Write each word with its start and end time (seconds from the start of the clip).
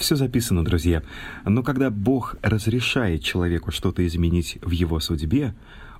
Все 0.00 0.16
записано, 0.16 0.64
друзья. 0.64 1.02
Но 1.44 1.62
когда 1.62 1.90
Бог 1.90 2.36
разрешает 2.40 3.22
человеку 3.22 3.70
что-то 3.70 4.04
изменить 4.06 4.56
в 4.62 4.70
его 4.70 4.98
судьбе, 4.98 5.54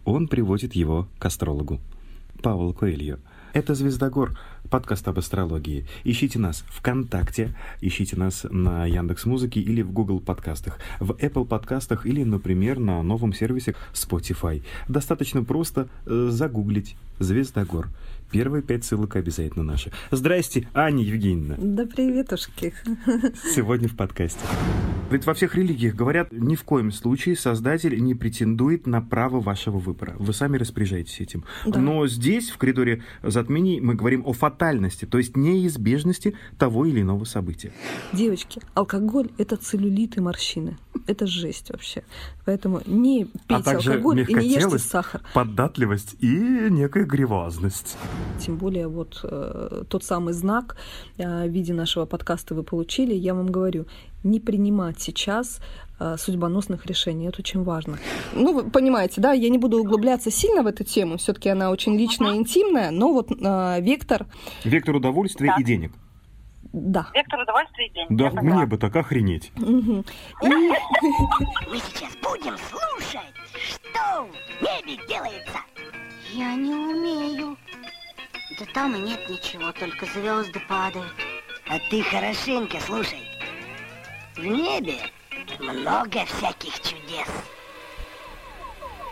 он 0.07 0.27
приводит 0.27 0.75
его 0.75 1.07
к 1.19 1.27
астрологу. 1.27 1.83
Павел 2.43 2.73
Коэльо. 2.73 3.19
Это 3.53 3.75
«Звездогор», 3.75 4.39
подкаст 4.71 5.07
об 5.09 5.19
астрологии. 5.19 5.87
Ищите 6.05 6.39
нас 6.39 6.65
ВКонтакте, 6.69 7.55
ищите 7.83 8.17
нас 8.17 8.47
на 8.49 8.87
Яндекс 8.87 9.27
Музыке 9.27 9.61
или 9.61 9.83
в 9.83 9.93
Google 9.93 10.21
подкастах, 10.21 10.79
в 10.99 11.11
Apple 11.11 11.45
подкастах 11.45 12.07
или, 12.07 12.25
например, 12.25 12.79
на 12.79 13.03
новом 13.03 13.35
сервисе 13.35 13.75
Spotify. 13.93 14.63
Достаточно 14.89 15.45
просто 15.45 15.89
э, 16.07 16.29
загуглить 16.31 16.97
«Звездогор». 17.19 17.89
Первые 18.31 18.63
пять 18.63 18.85
ссылок 18.85 19.17
обязательно 19.17 19.65
наши. 19.65 19.91
Здрасте, 20.11 20.69
Аня 20.73 21.03
Евгеньевна. 21.03 21.57
Да 21.59 21.85
приветушки. 21.87 22.73
Сегодня 23.55 23.89
в 23.89 23.97
подкасте. 23.97 24.41
Ведь 25.11 25.27
во 25.27 25.35
всех 25.35 25.57
религиях 25.57 25.97
говорят, 25.97 26.31
ни 26.31 26.55
в 26.55 26.63
коем 26.63 26.93
случае 26.93 27.35
Создатель 27.35 28.01
не 28.01 28.15
претендует 28.15 28.87
на 28.87 29.03
право 29.03 29.41
вашего 29.41 29.79
выбора. 29.79 30.15
Вы 30.19 30.33
сами 30.33 30.57
распоряжаетесь 30.57 31.21
этим. 31.21 31.45
Да. 31.67 31.81
Но 31.81 32.07
здесь, 32.07 32.51
в 32.51 32.59
коридоре 32.59 33.03
затмений, 33.23 33.81
мы 33.81 33.95
говорим 33.95 34.23
о 34.25 34.33
фатальности, 34.33 35.07
то 35.07 35.19
есть 35.19 35.37
неизбежности 35.37 36.37
того 36.59 36.87
или 36.87 37.01
иного 37.01 37.25
события. 37.25 37.73
Девочки, 38.13 38.61
алкоголь– 38.75 39.31
это 39.39 39.57
целлюлит 39.57 40.17
и 40.17 40.21
морщины. 40.21 40.79
Это 41.07 41.27
жесть 41.27 41.71
вообще. 41.71 42.05
Поэтому 42.45 42.81
не 42.87 43.25
а 43.49 43.55
пейте 43.55 43.71
а 43.71 43.77
алкоголь 43.77 44.21
и 44.29 44.35
не 44.35 44.49
ешьте 44.49 44.79
сахар. 44.79 45.23
податливость 45.35 46.15
и 46.21 46.29
некая 46.71 47.05
гривазность. 47.05 47.97
Тем 48.39 48.57
более 48.57 48.87
вот 48.87 49.21
э, 49.25 49.85
тот 49.89 50.05
самый 50.05 50.35
знак 50.35 50.77
э, 51.17 51.49
в 51.49 51.51
виде 51.51 51.75
нашего 51.75 52.07
подкаста 52.07 52.55
вы 52.55 52.63
получили. 52.63 53.15
Я 53.15 53.35
вам 53.35 53.51
говорю, 53.51 53.87
не 54.23 54.41
принимать 54.41 55.01
сейчас 55.01 55.61
э, 55.99 56.17
судьбоносных 56.19 56.87
решений. 56.87 57.27
Это 57.29 57.41
очень 57.41 57.63
важно. 57.63 57.99
Ну, 58.35 58.53
вы 58.53 58.71
понимаете, 58.71 59.21
да, 59.21 59.33
я 59.33 59.49
не 59.49 59.59
буду 59.59 59.79
углубляться 59.81 60.31
сильно 60.31 60.63
в 60.63 60.67
эту 60.67 60.85
тему. 60.85 61.17
Все-таки 61.17 61.49
она 61.49 61.71
очень 61.71 61.97
личная, 61.97 62.37
интимная, 62.37 62.91
но 62.91 63.13
вот 63.13 63.31
э, 63.31 63.81
вектор... 63.81 64.27
Вектор 64.65 64.97
удовольствия 64.97 65.49
да. 65.49 65.57
и 65.61 65.65
денег. 65.65 65.93
Да. 66.73 67.09
Вектор 67.15 67.41
удовольствия 67.41 67.87
и 67.87 67.93
денег. 67.93 68.09
Да, 68.11 68.31
мне 68.43 68.67
бы 68.67 68.79
так 68.79 68.95
охренеть. 68.95 69.51
Угу. 69.57 70.05
И... 70.43 70.49
Мы 70.49 71.79
сейчас 71.79 72.17
будем 72.23 72.57
слушать, 72.59 73.35
что 73.55 74.27
в 74.27 74.63
небе 74.63 75.01
делается. 75.09 75.59
Я 76.33 76.55
не 76.55 76.73
умею. 76.73 77.57
Да 78.59 78.67
там 78.73 78.95
и 78.95 79.01
нет 79.01 79.21
ничего, 79.29 79.73
только 79.73 80.07
звезды 80.07 80.61
падают. 80.69 81.13
А 81.69 81.79
ты 81.91 82.03
хорошенько 82.03 82.79
слушай. 82.81 83.19
В 84.41 84.47
небе 84.47 84.95
много 85.59 86.25
всяких 86.25 86.73
чудес. 86.81 87.29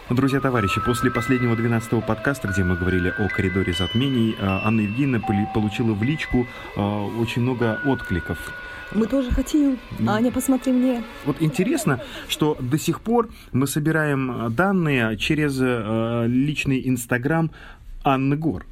Друзья, 0.09 0.41
товарищи, 0.41 0.81
после 0.81 1.11
последнего 1.11 1.55
12-го 1.55 2.01
подкаста, 2.01 2.49
где 2.49 2.65
мы 2.65 2.77
говорили 2.77 3.11
о 3.11 3.29
коридоре 3.29 3.75
затмений, 3.75 4.33
э, 4.33 4.37
Анна 4.41 4.81
Евгеньевна 4.81 5.21
получила 5.53 5.93
в 5.93 6.03
личку 6.03 6.47
э, 6.77 6.81
очень 6.81 7.43
много 7.43 7.79
откликов. 7.85 8.39
Мы 8.95 9.05
тоже 9.05 9.31
хотим. 9.31 9.79
Аня, 10.07 10.33
посмотри 10.33 10.73
мне. 10.73 11.03
Вот 11.27 11.37
интересно, 11.41 12.01
что 12.27 12.57
до 12.59 12.79
сих 12.79 13.03
пор 13.03 13.29
мы 13.53 13.67
собираем 13.67 14.55
данные 14.55 15.19
через 15.19 15.59
э, 15.61 16.25
личный 16.27 16.89
инстаграм 16.89 17.51
Анны 18.03 18.37
Гор. 18.37 18.65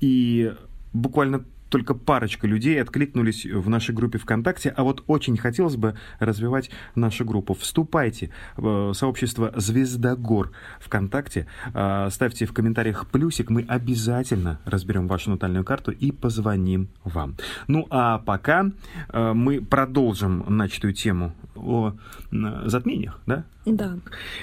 И 0.00 0.52
буквально 0.92 1.44
только 1.72 1.94
парочка 1.94 2.46
людей 2.46 2.80
откликнулись 2.80 3.46
в 3.46 3.68
нашей 3.70 3.94
группе 3.94 4.18
ВКонтакте, 4.18 4.68
а 4.76 4.84
вот 4.84 5.02
очень 5.06 5.38
хотелось 5.38 5.76
бы 5.76 5.96
развивать 6.18 6.70
нашу 6.94 7.24
группу. 7.24 7.54
Вступайте 7.54 8.30
в 8.58 8.92
сообщество 8.92 9.54
«Звездогор» 9.56 10.52
ВКонтакте, 10.80 11.46
а, 11.72 12.10
ставьте 12.10 12.44
в 12.44 12.52
комментариях 12.52 13.06
плюсик, 13.06 13.48
мы 13.48 13.64
обязательно 13.66 14.60
разберем 14.66 15.08
вашу 15.08 15.30
натальную 15.30 15.64
карту 15.64 15.92
и 15.92 16.12
позвоним 16.12 16.88
вам. 17.04 17.36
Ну 17.68 17.86
а 17.88 18.18
пока 18.18 18.66
а, 19.08 19.32
мы 19.32 19.62
продолжим 19.62 20.44
начатую 20.48 20.92
тему 20.92 21.32
о 21.56 21.94
затмениях, 22.30 23.18
да? 23.26 23.44
Да. 23.64 23.96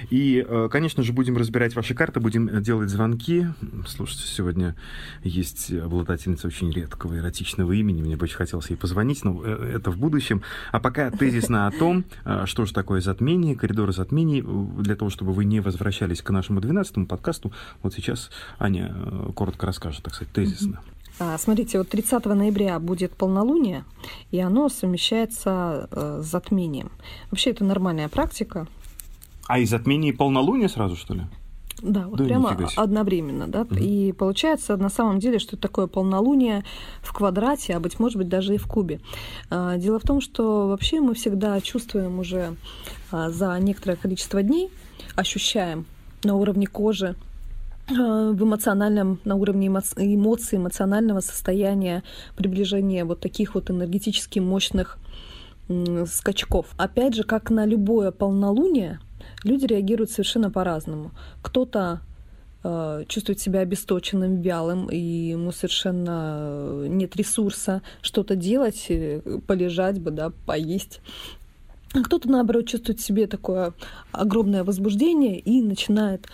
И, 0.10 0.46
э, 0.48 0.70
конечно 0.72 1.04
же, 1.04 1.12
будем 1.12 1.36
разбирать 1.36 1.76
ваши 1.76 1.94
карты, 1.94 2.22
будем 2.22 2.62
делать 2.62 2.90
звонки. 2.90 3.48
Слушайте, 3.86 4.24
сегодня 4.28 4.76
есть 5.24 5.72
обладательница 5.72 6.48
очень 6.48 6.72
редкого 6.72 7.18
эротичного 7.18 7.74
имени. 7.74 8.02
Мне 8.02 8.16
бы 8.16 8.24
очень 8.24 8.38
хотелось 8.38 8.70
ей 8.70 8.78
позвонить, 8.78 9.26
но 9.26 9.42
э, 9.44 9.74
это 9.76 9.92
в 9.92 9.98
будущем. 9.98 10.42
А 10.72 10.80
пока 10.80 11.12
тезисно 11.12 11.68
о 11.68 11.72
том, 11.72 12.06
э, 12.24 12.46
что 12.46 12.66
же 12.66 12.74
такое 12.74 13.02
затмение, 13.02 13.58
коридоры 13.58 13.92
затмений, 13.92 14.42
для 14.82 14.96
того, 14.96 15.10
чтобы 15.10 15.34
вы 15.34 15.44
не 15.44 15.60
возвращались 15.60 16.22
к 16.22 16.30
нашему 16.30 16.62
12-му 16.62 17.06
подкасту. 17.06 17.52
Вот 17.84 17.94
сейчас 17.94 18.30
Аня 18.58 18.96
коротко 19.36 19.66
расскажет, 19.66 20.04
так 20.04 20.16
сказать, 20.16 20.34
тезисно. 20.34 20.80
А, 21.20 21.38
смотрите, 21.38 21.78
вот 21.78 21.90
30 21.90 22.24
ноября 22.26 22.80
будет 22.80 23.12
полнолуние, 23.12 23.84
и 24.32 24.40
оно 24.40 24.70
совмещается 24.70 25.90
с 25.92 26.26
затмением. 26.26 26.92
Вообще 27.30 27.50
это 27.50 27.66
нормальная 27.66 28.08
практика. 28.08 28.68
А 29.50 29.58
и 29.58 29.66
затмение 29.66 30.14
и 30.14 30.16
полнолуние 30.16 30.70
сразу, 30.70 30.96
что 30.96 31.16
ли? 31.16 31.22
Да, 31.82 32.08
вот 32.08 32.20
да 32.20 32.26
прямо 32.26 32.56
одновременно, 32.76 33.48
да. 33.48 33.62
Угу. 33.62 33.78
И 33.80 34.12
получается 34.12 34.78
на 34.78 34.90
самом 34.90 35.18
деле, 35.18 35.40
что 35.40 35.58
такое 35.58 35.88
полнолуние 35.88 36.64
в 37.02 37.12
квадрате, 37.14 37.76
а 37.76 37.80
быть 37.80 38.00
может 38.00 38.20
быть 38.20 38.30
даже 38.30 38.54
и 38.54 38.58
в 38.60 38.68
кубе. 38.68 39.02
А, 39.50 39.78
дело 39.78 39.98
в 39.98 40.04
том, 40.04 40.22
что 40.22 40.68
вообще 40.68 41.02
мы 41.02 41.16
всегда 41.16 41.60
чувствуем 41.62 42.20
уже 42.20 42.58
а, 43.12 43.32
за 43.32 43.58
некоторое 43.60 43.96
количество 43.96 44.44
дней, 44.44 44.70
ощущаем 45.16 45.88
на 46.24 46.36
уровне 46.36 46.68
кожи, 46.68 47.16
а, 47.90 48.32
в 48.32 48.44
эмоциональном, 48.44 49.20
на 49.26 49.34
уровне 49.34 49.66
эмоций, 49.66 50.60
эмоционального 50.60 51.22
состояния, 51.22 52.04
приближения 52.36 53.04
вот 53.04 53.20
таких 53.20 53.56
вот 53.56 53.72
энергетически 53.72 54.38
мощных 54.38 55.00
скачков. 56.06 56.68
Опять 56.78 57.16
же, 57.16 57.24
как 57.24 57.50
на 57.50 57.66
любое 57.66 58.12
полнолуние, 58.12 59.00
люди 59.44 59.66
реагируют 59.66 60.12
совершенно 60.12 60.52
по-разному. 60.52 61.12
Кто-то 61.42 62.02
э, 62.64 63.04
чувствует 63.08 63.40
себя 63.40 63.62
обесточенным, 63.62 64.42
вялым, 64.42 64.88
и 64.88 64.98
ему 64.98 65.52
совершенно 65.52 66.38
э, 66.42 66.88
нет 66.90 67.16
ресурса 67.16 67.82
что-то 68.02 68.36
делать, 68.36 68.86
э, 68.90 69.22
полежать 69.48 70.00
бы, 70.00 70.12
да, 70.12 70.32
поесть. 70.46 71.02
А 71.94 72.04
кто-то, 72.04 72.30
наоборот, 72.30 72.68
чувствует 72.68 73.00
в 73.00 73.04
себе 73.04 73.26
такое 73.26 73.74
огромное 74.12 74.64
возбуждение 74.64 75.40
и 75.40 75.62
начинает 75.62 76.28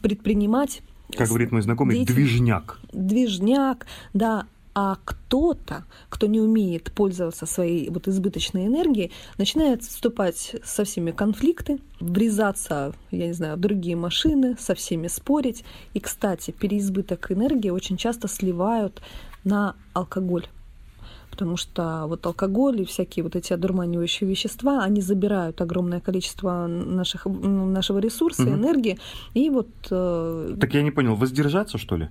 предпринимать 0.00 0.80
как 1.16 1.28
говорит 1.28 1.52
мой 1.52 1.62
знакомый, 1.62 2.00
дети, 2.00 2.12
движняк. 2.12 2.78
Движняк, 2.92 3.86
да 4.12 4.46
а 4.74 4.96
кто-то, 5.04 5.84
кто 6.08 6.26
не 6.26 6.40
умеет 6.40 6.92
пользоваться 6.92 7.46
своей 7.46 7.90
вот 7.90 8.08
избыточной 8.08 8.66
энергией, 8.66 9.12
начинает 9.36 9.82
вступать 9.82 10.56
со 10.64 10.84
всеми 10.84 11.10
конфликты, 11.10 11.80
врезаться, 12.00 12.94
я 13.10 13.26
не 13.26 13.32
знаю, 13.32 13.56
в 13.56 13.60
другие 13.60 13.96
машины, 13.96 14.56
со 14.58 14.74
всеми 14.74 15.08
спорить. 15.08 15.64
И, 15.94 16.00
кстати, 16.00 16.50
переизбыток 16.50 17.32
энергии 17.32 17.70
очень 17.70 17.96
часто 17.96 18.28
сливают 18.28 19.02
на 19.44 19.74
алкоголь 19.94 20.46
потому 21.30 21.56
что 21.56 22.06
вот 22.08 22.26
алкоголь 22.26 22.80
и 22.80 22.84
всякие 22.84 23.22
вот 23.22 23.36
эти 23.36 23.52
одурманивающие 23.52 24.28
вещества, 24.28 24.82
они 24.82 25.00
забирают 25.00 25.60
огромное 25.60 26.00
количество 26.00 26.66
наших, 26.66 27.26
нашего 27.26 28.00
ресурса, 28.00 28.42
угу. 28.42 28.54
энергии, 28.54 28.98
и 29.34 29.48
вот... 29.48 29.68
Э... 29.88 30.56
Так 30.60 30.74
я 30.74 30.82
не 30.82 30.90
понял, 30.90 31.14
воздержаться, 31.14 31.78
что 31.78 31.96
ли? 31.96 32.08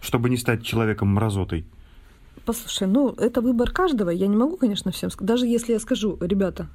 Чтобы 0.00 0.30
не 0.30 0.36
стать 0.36 0.64
человеком 0.64 1.08
мразотой? 1.08 1.64
Послушай, 2.44 2.88
ну 2.88 3.10
это 3.10 3.40
выбор 3.40 3.70
каждого. 3.70 4.10
Я 4.10 4.26
не 4.26 4.36
могу, 4.36 4.56
конечно, 4.56 4.90
всем 4.90 5.10
сказать. 5.10 5.28
Даже 5.28 5.46
если 5.46 5.72
я 5.72 5.80
скажу, 5.80 6.18
ребята, 6.20 6.68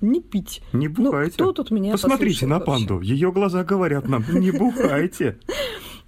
не 0.00 0.20
пить. 0.20 0.62
Не 0.72 0.88
ну, 0.88 1.04
бухайте. 1.04 1.36
Ну, 1.38 1.52
кто 1.52 1.62
тут 1.62 1.70
меня 1.70 1.92
Посмотрите 1.92 2.46
на 2.46 2.60
панду. 2.60 3.00
Ее 3.00 3.32
глаза 3.32 3.64
говорят 3.64 4.08
нам, 4.08 4.24
не 4.32 4.50
бухайте. 4.50 5.38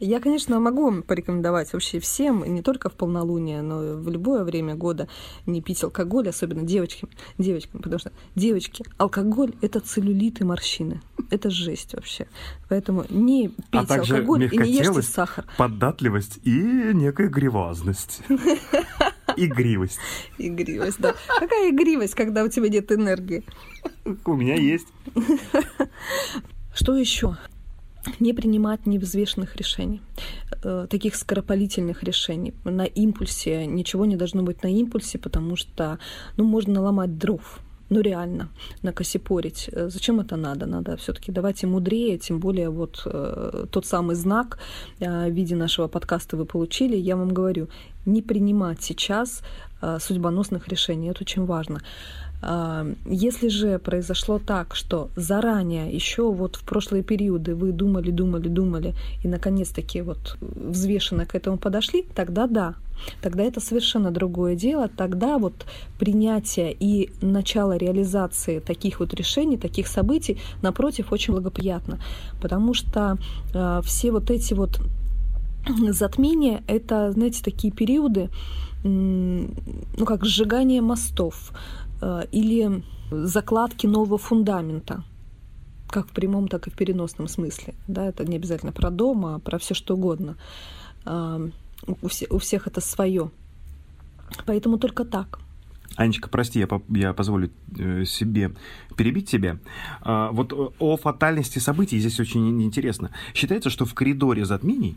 Я, 0.00 0.20
конечно, 0.20 0.58
могу 0.61 1.02
порекомендовать 1.02 1.73
вообще 1.73 2.00
всем, 2.00 2.44
не 2.44 2.62
только 2.62 2.91
в 2.91 2.94
полнолуние, 2.94 3.62
но 3.62 3.85
и 3.85 3.94
в 3.94 4.08
любое 4.08 4.44
время 4.44 4.75
года 4.75 5.08
не 5.46 5.62
пить 5.62 5.82
алкоголь, 5.85 6.29
особенно 6.29 6.62
девочкам, 6.62 7.08
девочкам, 7.38 7.81
потому 7.81 7.99
что 7.99 8.12
девочки, 8.35 8.85
алкоголь– 8.99 9.55
это 9.61 9.81
целлюлит 9.81 10.41
и 10.41 10.44
морщины. 10.44 11.00
Это 11.31 11.50
жесть 11.50 11.94
вообще. 11.94 12.26
Поэтому 12.69 13.05
не 13.08 13.52
а 13.70 13.85
пейте 13.85 13.94
а 13.94 14.00
алкоголь 14.00 14.49
и 14.52 14.58
не 14.58 14.73
ешьте 14.73 15.02
сахар. 15.02 15.46
податливость 15.56 16.38
и 16.44 16.50
некая 16.50 17.29
гривазность. 17.29 18.20
Игривость. 19.37 19.99
Игривость, 20.38 21.00
да. 21.00 21.14
Какая 21.38 21.70
игривость, 21.70 22.14
когда 22.14 22.44
у 22.44 22.49
тебя 22.49 22.69
нет 22.69 22.91
энергии? 22.93 23.44
У 24.25 24.35
меня 24.35 24.55
есть. 24.55 24.88
Что 26.75 26.96
еще? 26.96 27.37
Не 28.21 28.33
принимать 28.33 28.87
невзвешенных 28.87 29.56
решений, 29.56 30.01
э, 30.65 30.87
таких 30.89 31.15
скоропалительных 31.15 32.03
решений. 32.03 32.55
На 32.65 32.85
импульсе 32.85 33.67
ничего 33.67 34.06
не 34.06 34.17
должно 34.17 34.43
быть 34.43 34.62
на 34.62 34.69
импульсе, 34.69 35.19
потому 35.19 35.56
что 35.56 35.99
ну, 36.37 36.45
можно 36.45 36.75
наломать 36.75 37.19
дров. 37.19 37.61
Ну 37.91 38.01
реально, 38.01 38.49
накосипорить. 38.83 39.69
Э, 39.73 39.89
зачем 39.91 40.21
это 40.21 40.37
надо? 40.37 40.67
Надо 40.67 40.97
все-таки 40.97 41.33
давайте 41.33 41.67
мудрее, 41.67 42.19
тем 42.19 42.41
более 42.41 42.71
вот 42.71 43.03
э, 43.06 43.67
тот 43.71 43.87
самый 43.87 44.17
знак 44.17 44.59
э, 45.01 45.31
в 45.31 45.33
виде 45.33 45.56
нашего 45.56 45.89
подкаста 45.89 46.37
вы 46.37 46.45
получили. 46.45 46.97
Я 46.97 47.17
вам 47.17 47.35
говорю, 47.35 47.69
не 48.06 48.23
принимать 48.23 48.83
сейчас 48.83 49.43
э, 49.83 49.99
судьбоносных 50.01 50.69
решений. 50.69 51.11
Это 51.11 51.23
очень 51.23 51.45
важно. 51.45 51.81
Если 53.06 53.49
же 53.49 53.79
произошло 53.79 54.38
так, 54.38 54.75
что 54.75 55.08
заранее, 55.17 55.91
еще 55.91 56.31
вот 56.31 56.56
в 56.56 56.64
прошлые 56.64 57.02
периоды 57.02 57.55
вы 57.55 57.73
думали, 57.73 58.11
думали, 58.11 58.49
думали, 58.49 58.94
и 59.23 59.29
наконец-таки 59.29 60.02
вот 60.02 60.37
взвешенно 60.41 61.26
к 61.26 61.35
этому 61.35 61.58
подошли, 61.58 62.05
тогда 62.14 62.46
да, 62.46 62.75
тогда 63.23 63.44
это 63.44 63.61
совершенно 63.61 64.11
другое 64.11 64.56
дело. 64.56 64.88
Тогда 64.88 65.38
вот 65.38 65.67
принятие 65.99 66.75
и 66.79 67.11
начало 67.23 67.76
реализации 67.76 68.58
таких 68.58 69.00
вот 69.00 69.14
решений, 69.14 69.56
таких 69.56 69.87
событий, 69.87 70.38
напротив, 70.62 71.12
очень 71.12 71.32
благоприятно. 71.32 71.99
Потому 72.41 72.75
что 72.75 73.17
э, 73.55 73.81
все 73.85 74.11
вот 74.11 74.31
эти 74.31 74.55
вот 74.55 74.81
затмения, 75.88 76.62
это, 76.67 77.12
знаете, 77.12 77.43
такие 77.43 77.73
периоды, 77.73 78.29
ну, 78.82 79.49
как 80.06 80.26
сжигание 80.26 80.82
мостов, 80.82 81.52
или 82.33 82.83
закладки 83.11 83.87
нового 83.87 84.19
фундамента, 84.19 85.05
как 85.89 86.09
в 86.09 86.12
прямом, 86.12 86.49
так 86.49 86.67
и 86.67 86.71
в 86.71 86.75
переносном 86.75 87.29
смысле. 87.29 87.75
Да, 87.87 88.06
это 88.06 88.25
не 88.25 88.37
обязательно 88.37 88.73
про 88.73 88.91
дом, 88.91 89.27
а 89.27 89.39
про 89.39 89.59
все 89.59 89.75
что 89.75 89.95
угодно. 89.95 90.37
Э, 91.06 91.49
у, 91.87 92.06
у 92.31 92.39
всех 92.39 92.67
это 92.67 92.81
свое. 92.81 93.31
Поэтому 94.47 94.79
только 94.79 95.05
так. 95.05 95.39
Анечка, 95.97 96.29
прости, 96.29 96.59
я, 96.59 96.67
по, 96.67 96.83
я 96.89 97.12
позволю 97.12 97.51
э, 97.79 98.05
себе 98.05 98.53
перебить 98.97 99.29
тебя. 99.29 99.59
А, 100.01 100.31
вот 100.33 100.53
о 100.79 100.97
фатальности 100.97 101.61
событий 101.61 101.99
здесь 102.01 102.19
очень 102.19 102.62
интересно. 102.62 103.11
Считается, 103.33 103.71
что 103.71 103.85
в 103.85 103.95
коридоре 103.95 104.45
затмений 104.45 104.97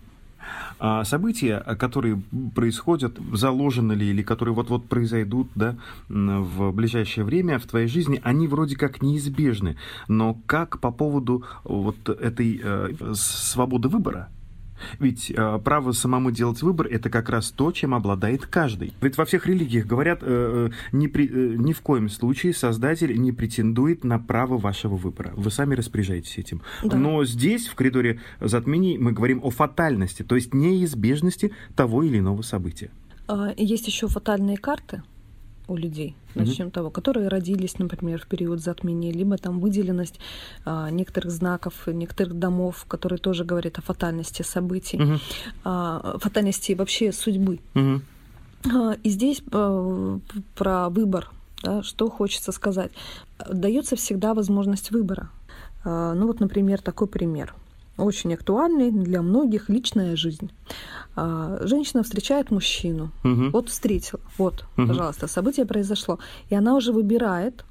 а 0.79 1.03
события, 1.03 1.59
которые 1.79 2.21
происходят, 2.55 3.17
заложены 3.33 3.94
ли 3.94 4.07
или 4.07 4.21
которые 4.21 4.55
вот-вот 4.55 4.88
произойдут 4.88 5.49
да, 5.55 5.77
в 6.07 6.71
ближайшее 6.71 7.23
время 7.23 7.59
в 7.59 7.65
твоей 7.65 7.88
жизни, 7.88 8.21
они 8.23 8.47
вроде 8.47 8.75
как 8.75 9.01
неизбежны. 9.01 9.77
Но 10.07 10.39
как 10.45 10.79
по 10.79 10.91
поводу 10.91 11.44
вот 11.63 12.09
этой 12.09 12.59
э, 12.63 12.89
свободы 13.13 13.89
выбора? 13.89 14.29
Ведь 15.00 15.31
э, 15.31 15.59
право 15.63 15.91
самому 15.91 16.31
делать 16.31 16.62
выбор 16.62 16.88
это 16.88 17.09
как 17.09 17.29
раз 17.29 17.51
то, 17.51 17.71
чем 17.71 17.94
обладает 17.94 18.45
каждый. 18.45 18.94
Ведь 19.01 19.18
во 19.18 19.25
всех 19.25 19.47
религиях 19.47 19.85
говорят, 19.85 20.19
э, 20.21 20.69
э, 20.71 20.95
ни, 20.95 21.07
при, 21.07 21.27
э, 21.27 21.56
ни 21.57 21.74
в 21.74 21.81
коем 21.81 22.09
случае 22.09 22.53
Создатель 22.53 23.19
не 23.19 23.31
претендует 23.31 24.03
на 24.03 24.19
право 24.19 24.57
вашего 24.57 24.95
выбора. 24.95 25.33
Вы 25.35 25.51
сами 25.51 25.75
распоряжаетесь 25.75 26.38
этим. 26.38 26.62
Да. 26.83 26.97
Но 26.97 27.24
здесь, 27.25 27.68
в 27.68 27.75
коридоре 27.75 28.19
затмений, 28.39 28.97
мы 28.97 29.12
говорим 29.12 29.41
о 29.44 29.50
фатальности, 29.50 30.24
то 30.24 30.35
есть 30.35 30.53
неизбежности 30.53 31.51
того 31.75 32.03
или 32.03 32.19
иного 32.19 32.41
события. 32.41 32.89
А, 33.27 33.53
есть 33.57 33.88
еще 33.88 34.07
фатальные 34.07 34.57
карты 34.57 35.01
у 35.67 35.75
людей, 35.75 36.15
начнем 36.35 36.67
mm-hmm. 36.67 36.71
того, 36.71 36.89
которые 36.89 37.27
родились, 37.27 37.79
например, 37.79 38.21
в 38.21 38.27
период 38.27 38.61
затмения, 38.61 39.11
либо 39.11 39.37
там 39.37 39.59
выделенность 39.59 40.19
а, 40.65 40.89
некоторых 40.89 41.31
знаков, 41.31 41.87
некоторых 41.87 42.37
домов, 42.37 42.85
которые 42.87 43.19
тоже 43.19 43.43
говорят 43.43 43.77
о 43.77 43.81
фатальности 43.81 44.43
событий, 44.43 44.97
mm-hmm. 44.97 45.19
а, 45.63 46.17
фатальности 46.19 46.73
вообще 46.73 47.11
судьбы. 47.11 47.59
Mm-hmm. 47.73 48.01
А, 48.73 48.93
и 49.03 49.09
здесь 49.09 49.41
а, 49.51 50.19
про 50.55 50.89
выбор, 50.89 51.31
да, 51.63 51.83
что 51.83 52.09
хочется 52.09 52.51
сказать. 52.51 52.91
Дается 53.49 53.95
всегда 53.95 54.33
возможность 54.33 54.91
выбора. 54.91 55.29
А, 55.83 56.13
ну 56.13 56.27
вот, 56.27 56.39
например, 56.39 56.81
такой 56.81 57.07
пример– 57.07 57.53
очень 57.97 58.33
актуальный 58.33 58.91
для 58.91 59.21
многих 59.21 59.69
личная 59.69 60.15
жизнь. 60.15 60.51
А, 61.15 61.59
женщина 61.61 62.03
встречает 62.03 62.51
мужчину. 62.51 63.11
Угу. 63.23 63.49
Вот 63.51 63.69
встретила. 63.69 64.21
Вот, 64.38 64.65
угу. 64.77 64.88
пожалуйста, 64.88 65.27
событие 65.27 65.65
произошло. 65.65 66.19
И 66.49 66.55
она 66.55 66.75
уже 66.75 66.91
выбирает, 66.91 67.65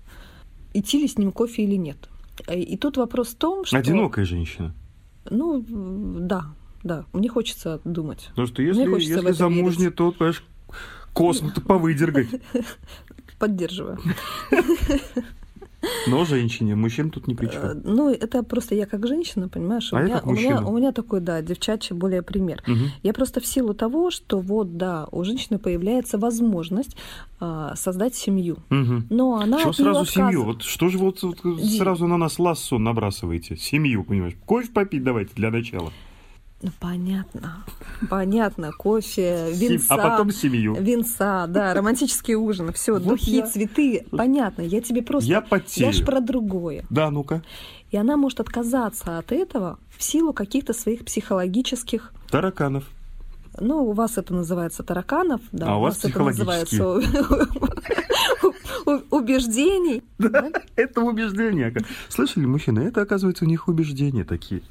идти 0.75 1.01
ли 1.01 1.09
с 1.09 1.17
ним 1.19 1.33
кофе 1.33 1.63
или 1.63 1.77
нет. 1.77 2.09
И 2.53 2.77
тут 2.77 2.97
вопрос 2.97 3.29
в 3.29 3.37
том, 3.37 3.65
что... 3.65 3.77
Одинокая 3.77 4.25
женщина. 4.25 4.75
Ну, 5.31 5.65
да, 5.69 6.47
да. 6.83 7.05
Мне 7.13 7.29
хочется 7.29 7.81
думать. 7.85 8.27
Потому 8.31 8.47
что 8.47 8.63
если, 8.63 9.01
если 9.01 9.33
замужняя, 9.33 9.91
то, 9.91 10.13
понимаешь, 10.13 10.45
космос 11.13 11.53
повыдергать. 11.67 12.29
Поддерживаю. 13.39 13.99
Но 16.07 16.25
женщине, 16.25 16.75
мужчин 16.75 17.11
тут 17.11 17.27
ни 17.27 17.35
при 17.35 17.47
чем. 17.47 17.63
Э, 17.63 17.75
ну, 17.85 18.11
это 18.11 18.43
просто 18.43 18.75
я 18.75 18.87
как 18.87 19.07
женщина, 19.07 19.49
понимаешь? 19.49 19.93
А 19.93 19.97
у, 19.97 20.03
меня, 20.03 20.21
у, 20.25 20.33
меня, 20.33 20.61
у 20.61 20.77
меня 20.77 20.93
такой, 20.93 21.21
да, 21.21 21.43
девчачий 21.43 21.95
более 21.95 22.23
пример. 22.23 22.63
Угу. 22.67 22.79
Я 23.03 23.13
просто 23.13 23.41
в 23.41 23.47
силу 23.47 23.75
того, 23.75 24.11
что 24.11 24.39
вот, 24.39 24.77
да, 24.77 25.09
у 25.11 25.25
женщины 25.25 25.59
появляется 25.59 26.19
возможность 26.19 26.97
а, 27.41 27.75
создать 27.77 28.15
семью. 28.15 28.59
Угу. 28.71 29.05
Но 29.11 29.37
она 29.37 29.59
Что 29.59 29.73
сразу 29.73 30.07
семью? 30.07 30.45
Вот 30.45 30.63
что 30.63 30.89
же 30.89 30.99
вот, 30.99 31.23
вот 31.23 31.39
сразу 31.63 32.07
на 32.07 32.17
нас 32.17 32.39
лассо 32.39 32.79
набрасываете? 32.79 33.57
Семью, 33.57 34.05
понимаешь? 34.05 34.35
Кофе 34.45 34.71
попить 34.73 35.03
давайте 35.03 35.35
для 35.35 35.51
начала. 35.51 35.93
Ну, 36.67 36.73
понятно. 36.81 37.65
Понятно. 38.11 38.73
Кофе, 38.73 39.53
винца. 39.53 39.95
А 39.95 39.99
потом 39.99 40.33
семью. 40.33 40.75
Винца, 40.75 41.47
да, 41.47 41.75
романтический 41.75 42.35
ужин. 42.35 42.73
Все, 42.73 42.95
вот 42.95 43.05
духи, 43.05 43.37
я... 43.37 43.47
цветы. 43.47 44.05
Понятно. 44.11 44.63
Я 44.63 44.81
тебе 44.81 45.03
просто... 45.03 45.31
Я 45.31 45.41
потею. 45.43 45.87
Я 45.87 45.93
ж 45.93 46.05
про 46.05 46.21
другое. 46.21 46.85
Да, 46.91 47.11
ну-ка. 47.13 47.43
И 47.93 47.97
она 47.97 48.17
может 48.17 48.41
отказаться 48.41 49.19
от 49.19 49.31
этого 49.31 49.79
в 49.97 50.03
силу 50.03 50.33
каких-то 50.33 50.73
своих 50.73 51.05
психологических... 51.05 52.13
Тараканов. 52.33 52.85
Ну, 53.61 53.85
у 53.85 53.93
вас 53.93 54.19
это 54.19 54.35
называется 54.35 54.83
тараканов, 54.83 55.41
да, 55.53 55.67
а 55.69 55.77
у 55.77 55.81
вас, 55.81 56.03
вас 56.03 56.11
это 56.11 56.23
называется 56.23 57.01
убеждений. 59.11 60.03
Да, 60.19 60.51
это 60.77 61.03
убеждения. 61.03 61.73
Слышали, 62.09 62.47
мужчины, 62.47 62.81
это, 62.81 63.03
оказывается, 63.03 63.45
у 63.45 63.49
них 63.49 63.69
убеждения 63.69 64.25
такие. 64.25 64.63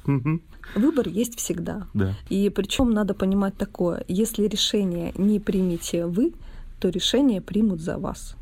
Выбор 0.74 1.08
есть 1.08 1.38
всегда. 1.38 1.86
Да. 1.94 2.14
И 2.28 2.50
причем 2.50 2.90
надо 2.90 3.14
понимать 3.14 3.56
такое, 3.56 4.04
если 4.08 4.46
решение 4.46 5.12
не 5.16 5.40
примете 5.40 6.06
вы, 6.06 6.34
то 6.80 6.88
решение 6.88 7.40
примут 7.40 7.80
за 7.80 7.98
вас. 7.98 8.36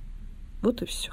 Вот 0.62 0.82
и 0.82 0.87
все. 0.87 1.12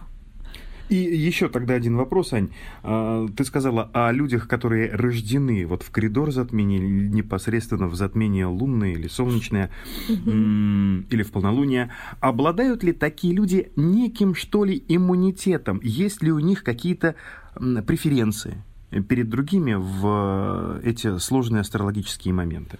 И 0.91 0.95
еще 0.97 1.47
тогда 1.47 1.75
один 1.75 1.95
вопрос, 1.95 2.33
Ань. 2.33 2.49
А, 2.83 3.25
ты 3.29 3.45
сказала 3.45 3.89
о 3.93 4.11
людях, 4.11 4.49
которые 4.49 4.91
рождены 4.91 5.65
вот 5.65 5.83
в 5.83 5.89
коридор 5.89 6.33
затмения, 6.33 6.79
непосредственно 6.79 7.87
в 7.87 7.95
затмение 7.95 8.45
лунное 8.45 8.91
или 8.91 9.07
солнечное, 9.07 9.71
или 10.09 11.23
в 11.23 11.31
полнолуние. 11.31 11.91
Обладают 12.19 12.83
ли 12.83 12.91
такие 12.91 13.33
люди 13.33 13.71
неким, 13.77 14.35
что 14.35 14.65
ли, 14.65 14.83
иммунитетом? 14.89 15.79
Есть 15.81 16.21
ли 16.21 16.29
у 16.29 16.39
них 16.39 16.61
какие-то 16.61 17.15
преференции 17.87 18.61
перед 19.07 19.29
другими 19.29 19.75
в 19.77 20.81
эти 20.83 21.19
сложные 21.19 21.61
астрологические 21.61 22.33
моменты? 22.33 22.79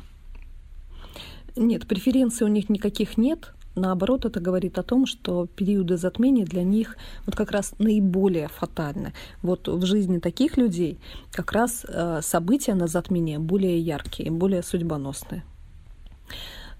Нет, 1.55 1.87
преференций 1.87 2.45
у 2.45 2.49
них 2.49 2.67
никаких 2.67 3.17
нет. 3.17 3.53
Наоборот, 3.75 4.25
это 4.25 4.41
говорит 4.41 4.77
о 4.77 4.83
том, 4.83 5.05
что 5.05 5.47
периоды 5.47 5.95
затмения 5.95 6.45
для 6.45 6.63
них 6.63 6.97
вот 7.25 7.35
как 7.35 7.51
раз 7.51 7.73
наиболее 7.79 8.49
фатальны. 8.49 9.13
Вот 9.41 9.67
в 9.67 9.85
жизни 9.85 10.19
таких 10.19 10.57
людей 10.57 10.99
как 11.31 11.53
раз 11.53 11.85
э, 11.87 12.19
события 12.21 12.75
на 12.75 12.87
затмение 12.87 13.39
более 13.39 13.79
яркие, 13.79 14.29
более 14.29 14.61
судьбоносные. 14.61 15.43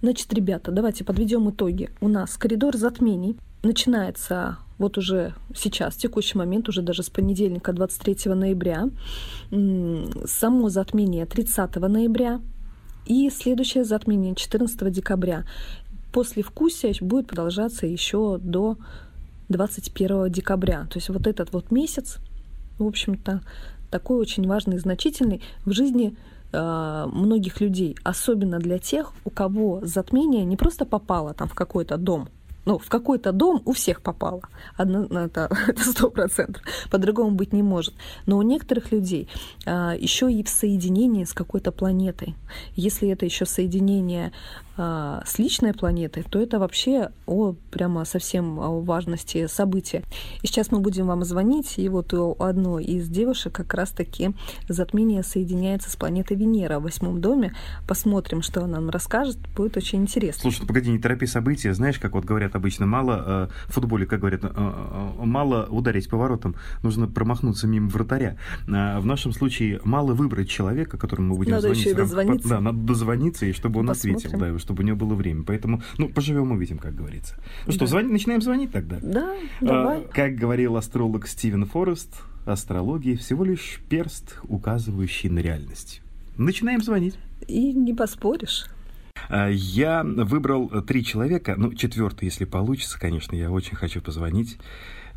Значит, 0.01 0.33
ребята, 0.33 0.71
давайте 0.71 1.03
подведем 1.03 1.49
итоги. 1.49 1.89
У 2.01 2.07
нас 2.07 2.35
коридор 2.35 2.75
затмений 2.75 3.37
начинается 3.63 4.57
вот 4.77 4.97
уже 4.97 5.35
сейчас, 5.55 5.93
в 5.93 5.97
текущий 5.97 6.37
момент, 6.39 6.67
уже 6.67 6.81
даже 6.81 7.03
с 7.03 7.09
понедельника 7.09 7.71
23 7.71 8.33
ноября, 8.33 8.89
само 9.51 10.69
затмение 10.69 11.27
30 11.27 11.75
ноября, 11.75 12.41
и 13.05 13.29
следующее 13.29 13.83
затмение 13.83 14.35
14 14.35 14.91
декабря 14.91 15.45
послевкусие 16.11 16.93
будет 17.01 17.27
продолжаться 17.27 17.85
еще 17.85 18.37
до 18.37 18.77
21 19.49 20.31
декабря. 20.31 20.87
То 20.89 20.97
есть 20.97 21.09
вот 21.09 21.27
этот 21.27 21.53
вот 21.53 21.71
месяц, 21.71 22.17
в 22.79 22.85
общем-то, 22.85 23.41
такой 23.89 24.17
очень 24.17 24.47
важный 24.47 24.77
и 24.77 24.79
значительный 24.79 25.41
в 25.65 25.71
жизни 25.71 26.15
э, 26.51 27.05
многих 27.11 27.61
людей, 27.61 27.95
особенно 28.03 28.59
для 28.59 28.79
тех, 28.79 29.13
у 29.25 29.29
кого 29.29 29.81
затмение 29.83 30.45
не 30.45 30.57
просто 30.57 30.85
попало 30.85 31.33
там 31.33 31.47
в 31.47 31.53
какой-то 31.53 31.97
дом, 31.97 32.29
ну, 32.65 32.77
в 32.77 32.89
какой-то 32.89 33.31
дом 33.31 33.61
у 33.65 33.71
всех 33.73 34.01
попало. 34.01 34.41
Одно, 34.75 35.05
ну, 35.09 35.19
это 35.25 35.49
сто 35.77 36.09
процентов. 36.09 36.61
По-другому 36.89 37.31
быть 37.31 37.53
не 37.53 37.63
может. 37.63 37.93
Но 38.25 38.37
у 38.37 38.41
некоторых 38.41 38.91
людей 38.91 39.29
а, 39.65 39.95
еще 39.95 40.31
и 40.31 40.43
в 40.43 40.49
соединении 40.49 41.23
с 41.23 41.33
какой-то 41.33 41.71
планетой. 41.71 42.35
Если 42.75 43.09
это 43.09 43.25
еще 43.25 43.45
соединение 43.45 44.31
а, 44.77 45.23
с 45.25 45.39
личной 45.39 45.73
планетой, 45.73 46.23
то 46.23 46.39
это 46.39 46.59
вообще 46.59 47.11
о 47.25 47.53
прямо 47.71 48.05
совсем 48.05 48.59
о 48.59 48.81
важности 48.81 49.47
события. 49.47 50.03
И 50.41 50.47
сейчас 50.47 50.71
мы 50.71 50.79
будем 50.79 51.07
вам 51.07 51.23
звонить, 51.23 51.77
и 51.77 51.87
вот 51.87 52.13
у 52.13 52.35
одной 52.39 52.83
из 52.83 53.07
девушек 53.07 53.53
как 53.53 53.73
раз-таки 53.73 54.31
затмение 54.67 55.23
соединяется 55.23 55.89
с 55.89 55.95
планетой 55.95 56.37
Венера 56.37 56.79
в 56.79 56.83
восьмом 56.83 57.21
доме. 57.21 57.53
Посмотрим, 57.87 58.41
что 58.41 58.63
она 58.63 58.81
нам 58.81 58.89
расскажет, 58.89 59.37
будет 59.55 59.77
очень 59.77 60.01
интересно. 60.01 60.41
Слушай, 60.41 60.65
погоди, 60.65 60.91
не 60.91 60.99
торопи 60.99 61.27
события. 61.27 61.73
Знаешь, 61.73 61.99
как 61.99 62.13
вот 62.13 62.25
говорят 62.25 62.50
обычно, 62.55 62.85
мало 62.85 63.49
э, 63.49 63.69
в 63.69 63.73
футболе, 63.73 64.05
как 64.05 64.19
говорят, 64.19 64.43
э, 64.43 64.49
э, 64.53 65.25
мало 65.25 65.65
ударить 65.65 66.09
поворотом, 66.09 66.55
нужно 66.83 67.07
промахнуться 67.07 67.67
мимо 67.67 67.89
вратаря. 67.89 68.37
В 68.65 69.05
нашем 69.05 69.31
случае 69.31 69.79
мало 69.83 70.13
выбрать 70.13 70.49
человека, 70.49 70.97
которому 70.97 71.29
мы 71.29 71.35
будем 71.37 71.51
надо 71.51 71.61
звонить. 71.61 71.79
Еще 71.79 71.91
и 71.91 71.93
дозвониться. 71.93 72.49
Да, 72.49 72.59
надо 72.59 72.77
дозвониться, 72.79 73.45
и 73.45 73.53
чтобы 73.53 73.79
он 73.79 73.87
Посмотрим. 73.87 74.17
ответил, 74.17 74.39
да, 74.39 74.59
чтобы 74.59 74.83
у 74.83 74.85
него 74.85 74.97
было 74.97 75.15
время. 75.15 75.43
Поэтому, 75.43 75.81
ну, 75.97 76.09
поживем, 76.09 76.51
увидим, 76.51 76.77
как 76.77 76.95
говорится. 76.95 77.35
Ну 77.65 77.73
что, 77.73 77.85
звони, 77.87 78.11
начинаем 78.11 78.41
звонить 78.41 78.71
тогда? 78.71 78.99
Да, 79.01 79.33
давай. 79.61 80.07
Как 80.13 80.35
говорил 80.35 80.77
астролог 80.77 81.27
Стивен 81.27 81.65
Форест, 81.65 82.21
астрология 82.45 83.17
всего 83.17 83.43
лишь 83.43 83.81
перст, 83.89 84.39
указывающий 84.43 85.29
на 85.29 85.39
реальность. 85.39 86.01
Начинаем 86.37 86.81
звонить. 86.81 87.15
И 87.47 87.73
не 87.73 87.93
поспоришь. 87.93 88.65
А, 89.29 89.49
я 89.49 90.03
выбрал 90.03 90.69
три 90.83 91.03
человека, 91.03 91.55
ну, 91.57 91.73
четвертый, 91.73 92.25
если 92.25 92.45
получится, 92.45 92.99
конечно, 92.99 93.35
я 93.35 93.51
очень 93.51 93.75
хочу 93.75 94.01
позвонить 94.01 94.57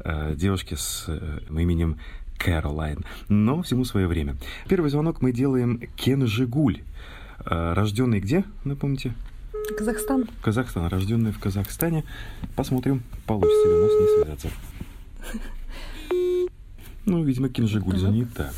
а, 0.01 0.35
девушке 0.35 0.77
с 0.77 1.05
э, 1.09 1.41
именем 1.51 1.99
Кэролайн, 2.39 3.05
но 3.29 3.63
всему 3.63 3.85
свое 3.85 4.07
время. 4.07 4.37
Первый 4.69 4.91
звонок 4.91 5.23
мы 5.23 5.33
делаем 5.33 5.81
Кен 5.97 6.27
Жигуль, 6.27 6.83
рожденный 7.45 8.21
где, 8.21 8.45
напомните? 8.65 9.15
Казахстан. 9.79 10.29
Казахстан, 10.43 10.87
рожденный 10.89 11.33
в 11.33 11.39
Казахстане. 11.39 12.05
Посмотрим, 12.57 13.03
получится 13.27 13.69
ли 13.69 13.75
у 13.75 13.83
нас 13.83 13.93
не 13.93 14.23
связаться. 14.23 14.49
Ну, 17.07 17.23
видимо, 17.23 17.51
Кинжигуль 17.51 17.99
занята. 17.99 18.51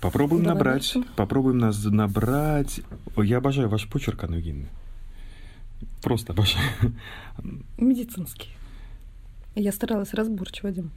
Попробуем 0.00 0.44
Давай 0.44 0.56
набрать. 0.56 0.96
Попробуем 1.16 1.58
нас 1.58 1.84
набрать. 1.84 2.80
Я 3.16 3.38
обожаю 3.38 3.68
ваш 3.68 3.88
почерк, 3.88 4.24
Анугин. 4.24 4.68
Просто 6.02 6.32
обожаю. 6.32 6.64
Медицинский. 7.76 8.50
Я 9.54 9.72
старалась 9.72 10.14
разборчиво, 10.14 10.70
Дим. 10.70 10.90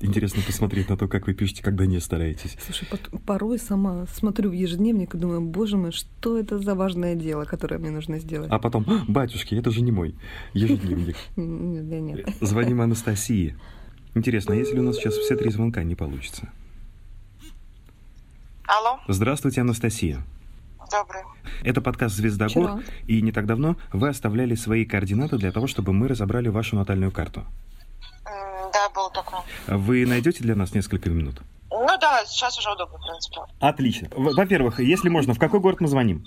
Интересно 0.00 0.42
посмотреть 0.46 0.88
на 0.88 0.96
то, 0.96 1.08
как 1.08 1.26
вы 1.26 1.34
пишете, 1.34 1.62
когда 1.62 1.86
не 1.86 1.98
стараетесь. 2.00 2.56
Слушай, 2.64 2.88
порой 3.26 3.58
сама 3.58 4.06
смотрю 4.12 4.50
в 4.50 4.52
ежедневник 4.52 5.14
и 5.14 5.18
думаю, 5.18 5.40
боже 5.40 5.76
мой, 5.76 5.92
что 5.92 6.38
это 6.38 6.58
за 6.58 6.74
важное 6.74 7.14
дело, 7.14 7.44
которое 7.44 7.78
мне 7.78 7.90
нужно 7.90 8.18
сделать? 8.18 8.50
А 8.50 8.58
потом, 8.58 8.84
«А, 8.86 9.04
батюшки, 9.08 9.54
это 9.54 9.70
же 9.70 9.80
не 9.80 9.92
мой 9.92 10.14
ежедневник. 10.52 11.16
Нет, 11.36 11.88
да 11.88 12.00
нет. 12.00 12.28
Звоним 12.40 12.80
Анастасии. 12.80 13.56
Интересно, 14.14 14.54
а 14.54 14.56
если 14.56 14.78
у 14.78 14.82
нас 14.82 14.96
сейчас 14.96 15.14
все 15.14 15.36
три 15.36 15.50
звонка 15.50 15.82
не 15.82 15.94
получится? 15.94 16.50
Алло, 18.78 18.98
Здравствуйте, 19.08 19.60
Анастасия. 19.60 20.22
добрый. 20.90 21.22
Это 21.62 21.80
подкаст 21.80 22.14
«Звездогор», 22.16 22.80
Вчера. 22.80 22.82
и 23.06 23.20
не 23.22 23.30
так 23.32 23.46
давно 23.46 23.76
вы 23.92 24.08
оставляли 24.08 24.54
свои 24.54 24.84
координаты 24.84 25.36
для 25.38 25.52
того, 25.52 25.66
чтобы 25.66 25.92
мы 25.92 26.08
разобрали 26.08 26.48
вашу 26.48 26.76
натальную 26.76 27.12
карту. 27.12 27.44
Да, 28.24 28.88
был 28.94 29.10
такой. 29.10 29.40
Вы 29.68 30.06
найдете 30.06 30.42
для 30.42 30.56
нас 30.56 30.74
несколько 30.74 31.10
минут? 31.10 31.40
Ну 31.70 31.86
да, 32.00 32.24
сейчас 32.26 32.58
уже 32.58 32.70
удобно, 32.72 32.98
в 32.98 33.02
принципе. 33.02 33.40
Отлично. 33.60 34.08
Во-первых, 34.16 34.80
если 34.80 35.08
можно, 35.08 35.34
в 35.34 35.38
какой 35.38 35.60
город 35.60 35.80
мы 35.80 35.88
звоним? 35.88 36.24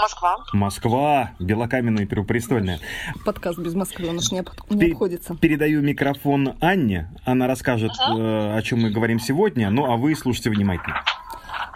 Москва. 0.00 0.36
Москва, 0.52 1.30
Белокаменная 1.40 2.04
и 2.04 2.06
Первопрестольная. 2.06 2.78
Подкаст 3.24 3.58
без 3.58 3.74
Москвы 3.74 4.08
у 4.08 4.12
нас 4.12 4.30
не, 4.30 4.40
об- 4.40 4.50
не 4.70 4.92
обходится. 4.92 5.34
Передаю 5.36 5.82
микрофон 5.82 6.56
Анне. 6.60 7.10
Она 7.24 7.46
расскажет, 7.46 7.92
э, 7.92 8.56
о 8.56 8.60
чем 8.62 8.82
мы 8.82 8.90
говорим 8.90 9.18
сегодня. 9.18 9.70
Ну, 9.70 9.90
а 9.90 9.96
вы 9.96 10.14
слушайте 10.14 10.50
внимательно. 10.50 11.02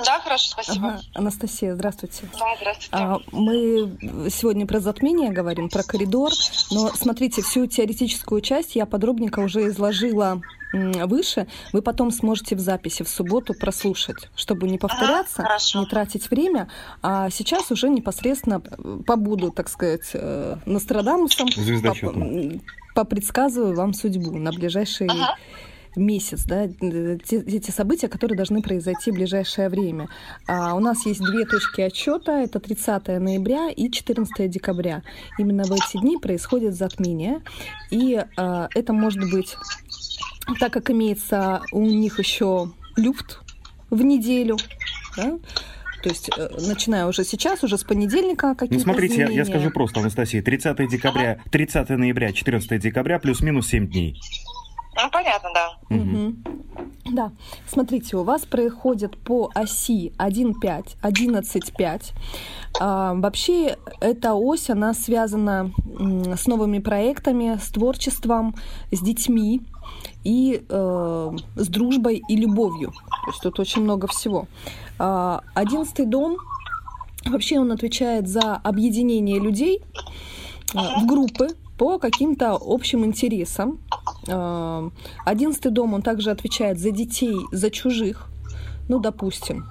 Да, 0.05 0.21
хорошо, 0.21 0.51
спасибо. 0.51 0.89
Ага. 0.89 1.01
Анастасия, 1.15 1.75
здравствуйте. 1.75 2.25
Да, 2.39 2.47
здравствуйте. 2.61 2.89
А, 2.93 3.19
Мы 3.33 3.97
сегодня 4.31 4.67
про 4.67 4.81
затмение 4.81 5.31
говорим, 5.31 5.69
про 5.69 5.83
коридор, 5.83 6.31
но 6.71 6.89
смотрите, 6.95 7.43
всю 7.43 7.67
теоретическую 7.67 8.41
часть 8.41 8.77
я 8.77 8.87
подробненько 8.87 9.41
уже 9.41 9.67
изложила 9.69 10.41
выше. 10.73 11.47
Вы 11.75 11.83
потом 11.83 12.11
сможете 12.11 12.57
в 12.57 12.61
записи 12.61 13.03
в 13.03 13.09
субботу 13.09 13.53
прослушать, 13.53 14.31
чтобы 14.35 14.69
не 14.69 14.79
повторяться, 14.79 15.43
хорошо. 15.43 15.81
не 15.81 15.87
тратить 15.87 16.31
время. 16.31 16.69
А 17.03 17.29
сейчас 17.29 17.71
уже 17.71 17.91
непосредственно 17.91 18.61
побуду, 18.61 19.51
так 19.51 19.69
сказать, 19.69 20.11
э, 20.15 20.57
Нострадамусом, 20.65 21.49
Звездочетом. 21.53 22.15
поп- 22.23 22.63
попредсказываю 22.95 23.75
вам 23.77 23.93
судьбу 23.93 24.33
на 24.39 24.51
ближайший 24.51 25.09
Ага. 25.09 25.37
Месяц, 25.97 26.45
да, 26.45 26.69
те, 26.69 27.43
те 27.43 27.73
события, 27.73 28.09
которые 28.09 28.37
должны 28.37 28.63
произойти 28.63 29.11
в 29.11 29.15
ближайшее 29.15 29.69
время. 29.69 30.09
А 30.47 30.75
у 30.75 30.81
нас 30.81 31.07
есть 31.07 31.21
две 31.21 31.45
точки 31.45 31.81
отчета, 31.81 32.41
это 32.43 32.61
30 32.61 33.09
ноября 33.21 33.71
и 33.71 33.91
14 33.91 34.51
декабря. 34.51 35.03
Именно 35.39 35.65
в 35.65 35.73
эти 35.73 36.01
дни 36.01 36.19
происходит 36.19 36.75
затмение, 36.75 37.41
и 37.91 38.25
а, 38.37 38.69
это 38.75 38.93
может 38.93 39.31
быть, 39.31 39.57
так 40.61 40.73
как 40.73 40.91
имеется 40.91 41.63
у 41.73 41.85
них 41.85 42.19
еще 42.19 42.71
люфт 42.97 43.41
в 43.91 44.03
неделю, 44.03 44.57
да, 45.17 45.39
то 46.03 46.09
есть, 46.09 46.31
э, 46.37 46.49
начиная 46.67 47.07
уже 47.07 47.23
сейчас, 47.23 47.63
уже 47.63 47.79
с 47.79 47.85
понедельника 47.85 48.49
Ну, 48.49 48.55
какие-то 48.57 48.83
смотрите, 48.83 49.21
я, 49.21 49.29
я 49.29 49.45
скажу 49.45 49.71
просто, 49.71 50.01
Анастасия. 50.01 50.43
30 50.43 50.89
декабря, 50.89 51.39
30 51.53 51.91
ноября, 51.91 52.33
14 52.33 52.81
декабря, 52.81 53.21
плюс-минус 53.21 53.69
7 53.69 53.87
дней. 53.87 54.21
Ну, 54.95 55.11
понятно, 55.11 55.51
да. 55.55 55.73
Мгм. 55.89 56.45
Да, 57.05 57.33
смотрите, 57.67 58.17
у 58.17 58.23
вас 58.23 58.43
происходит 58.47 59.19
по 59.19 59.51
оси 59.55 60.13
1,5, 60.19 60.97
11,5. 61.03 62.13
А, 62.81 63.15
вообще, 63.15 63.77
эта 64.01 64.35
ось, 64.35 64.71
она 64.71 64.95
связана 64.95 65.73
с 66.37 66.47
новыми 66.47 66.79
проектами, 66.79 67.59
с 67.61 67.69
творчеством, 67.69 68.55
с 68.91 69.01
детьми 69.01 69.63
и 70.25 70.65
э, 70.69 71.31
с 71.57 71.69
дружбой 71.69 72.23
и 72.29 72.37
любовью. 72.37 72.93
То 72.93 73.31
есть 73.31 73.43
тут 73.43 73.59
очень 73.61 73.83
много 73.83 74.07
всего. 74.07 74.47
А, 74.99 75.43
Одиннадцатый 75.55 76.07
дом, 76.07 76.37
вообще 77.27 77.59
он 77.59 77.73
отвечает 77.73 78.29
за 78.29 78.57
объединение 78.57 79.41
людей 79.41 79.83
э, 80.75 80.79
в 81.01 81.07
группы 81.07 81.49
по 81.77 81.99
каким-то 81.99 82.59
общим 82.61 83.05
интересам. 83.05 83.81
Э, 84.27 84.91
Одиннадцатый 85.25 85.71
дом, 85.71 85.95
он 85.95 86.03
также 86.03 86.31
отвечает 86.31 86.79
за 86.79 86.91
детей, 86.91 87.37
за 87.51 87.71
чужих. 87.71 88.29
Ну, 88.89 89.01
допустим, 89.01 89.67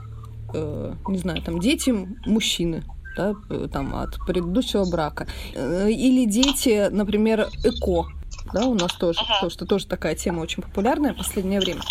э, 0.53 0.93
не 1.08 1.17
знаю, 1.17 1.41
там 1.41 1.60
дети 1.60 1.93
мужчины, 2.25 2.84
да, 3.17 3.34
э, 3.50 3.67
там 3.72 3.96
от 3.96 4.17
предыдущего 4.25 4.89
брака. 4.89 5.27
Э, 5.53 5.89
Или 5.89 6.25
дети, 6.25 6.89
например, 6.89 7.48
эко. 7.63 8.08
Да, 8.53 8.65
у 8.65 8.74
нас 8.74 8.93
тоже, 8.93 9.20
потому 9.27 9.50
что 9.51 9.65
тоже 9.65 9.86
такая 9.88 10.15
тема 10.15 10.41
очень 10.41 10.63
популярная 10.63 11.13
в 11.13 11.17
последнее 11.17 11.60
время. 11.60 11.81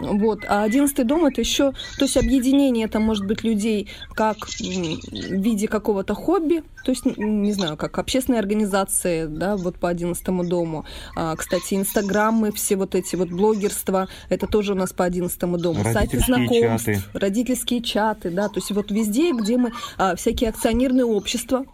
Вот. 0.00 0.44
А 0.48 0.62
одиннадцатый 0.62 1.04
дом 1.04 1.24
это 1.24 1.40
еще, 1.40 1.72
то 1.98 2.04
есть 2.04 2.16
объединение 2.16 2.86
это 2.86 3.00
может 3.00 3.26
быть 3.26 3.42
людей 3.44 3.88
как 4.14 4.46
в 4.46 4.60
виде 4.60 5.68
какого-то 5.68 6.14
хобби, 6.14 6.62
то 6.84 6.90
есть, 6.90 7.04
не 7.16 7.52
знаю, 7.52 7.76
как 7.76 7.98
общественные 7.98 8.40
организации, 8.40 9.26
да, 9.26 9.56
вот 9.56 9.78
по 9.78 9.88
одиннадцатому 9.88 10.44
дому. 10.44 10.84
А, 11.16 11.34
кстати, 11.36 11.74
инстаграмы, 11.74 12.52
все 12.52 12.76
вот 12.76 12.94
эти 12.94 13.16
вот 13.16 13.28
блогерства, 13.28 14.08
это 14.28 14.46
тоже 14.46 14.72
у 14.72 14.76
нас 14.76 14.92
по 14.92 15.04
одиннадцатому 15.04 15.58
дому. 15.58 15.82
Сайты 15.92 16.18
знакомств, 16.20 16.86
чаты. 16.86 17.02
родительские 17.14 17.82
чаты, 17.82 18.30
да, 18.30 18.48
то 18.48 18.56
есть 18.56 18.70
вот 18.70 18.90
везде, 18.90 19.32
где 19.32 19.56
мы, 19.56 19.72
а, 19.96 20.14
всякие 20.16 20.50
акционерные 20.50 21.04
общества, 21.04 21.64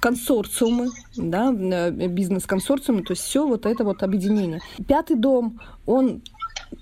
консорциумы, 0.00 0.90
да, 1.16 1.52
э, 1.52 1.90
бизнес-консорциумы, 1.90 3.02
то 3.02 3.12
есть 3.12 3.22
все 3.22 3.46
вот 3.46 3.66
это 3.66 3.82
вот 3.82 4.02
объединение. 4.02 4.60
Пятый 4.86 5.16
дом, 5.16 5.60
он 5.86 6.22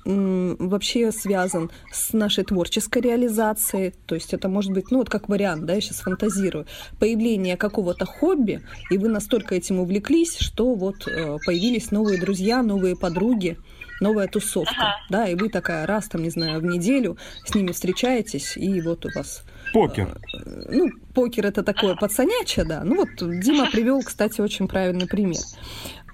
вообще 0.05 1.13
связан 1.13 1.71
с 1.93 2.13
нашей 2.13 2.45
творческой 2.45 3.03
реализацией, 3.03 3.95
то 4.07 4.15
есть 4.15 4.35
это 4.35 4.49
может 4.49 4.73
быть, 4.73 4.91
ну 4.91 4.99
вот 4.99 5.09
как 5.09 5.29
вариант, 5.29 5.65
да, 5.65 5.75
я 5.75 5.81
сейчас 5.81 6.01
фантазирую, 6.01 6.67
появление 6.99 7.57
какого-то 7.57 8.05
хобби, 8.05 8.63
и 8.91 8.99
вы 8.99 9.09
настолько 9.09 9.55
этим 9.55 9.81
увлеклись, 9.81 10.37
что 10.39 10.75
вот 10.75 11.07
э, 11.07 11.39
появились 11.45 11.91
новые 11.91 12.21
друзья, 12.21 12.63
новые 12.63 12.97
подруги, 12.97 13.59
новая 14.01 14.29
тусовка, 14.29 14.97
да, 15.09 15.29
и 15.29 15.35
вы 15.35 15.49
такая 15.49 15.87
раз, 15.87 16.09
там, 16.09 16.23
не 16.23 16.31
знаю, 16.31 16.61
в 16.61 16.65
неделю 16.65 17.17
с 17.45 17.55
ними 17.55 17.73
встречаетесь, 17.73 18.57
и 18.57 18.81
вот 18.81 19.07
у 19.07 19.11
вас 19.15 19.45
Покер. 19.73 20.17
Э, 20.33 20.71
ну, 20.71 20.91
покер 21.15 21.47
это 21.47 21.63
такое 21.63 21.95
пацанячье, 21.97 22.65
да. 22.65 22.83
Ну 22.85 22.97
вот 22.97 23.41
Дима 23.41 23.71
привел, 23.71 24.03
кстати, 24.03 24.41
очень 24.41 24.69
правильный 24.69 25.07
пример. 25.07 25.43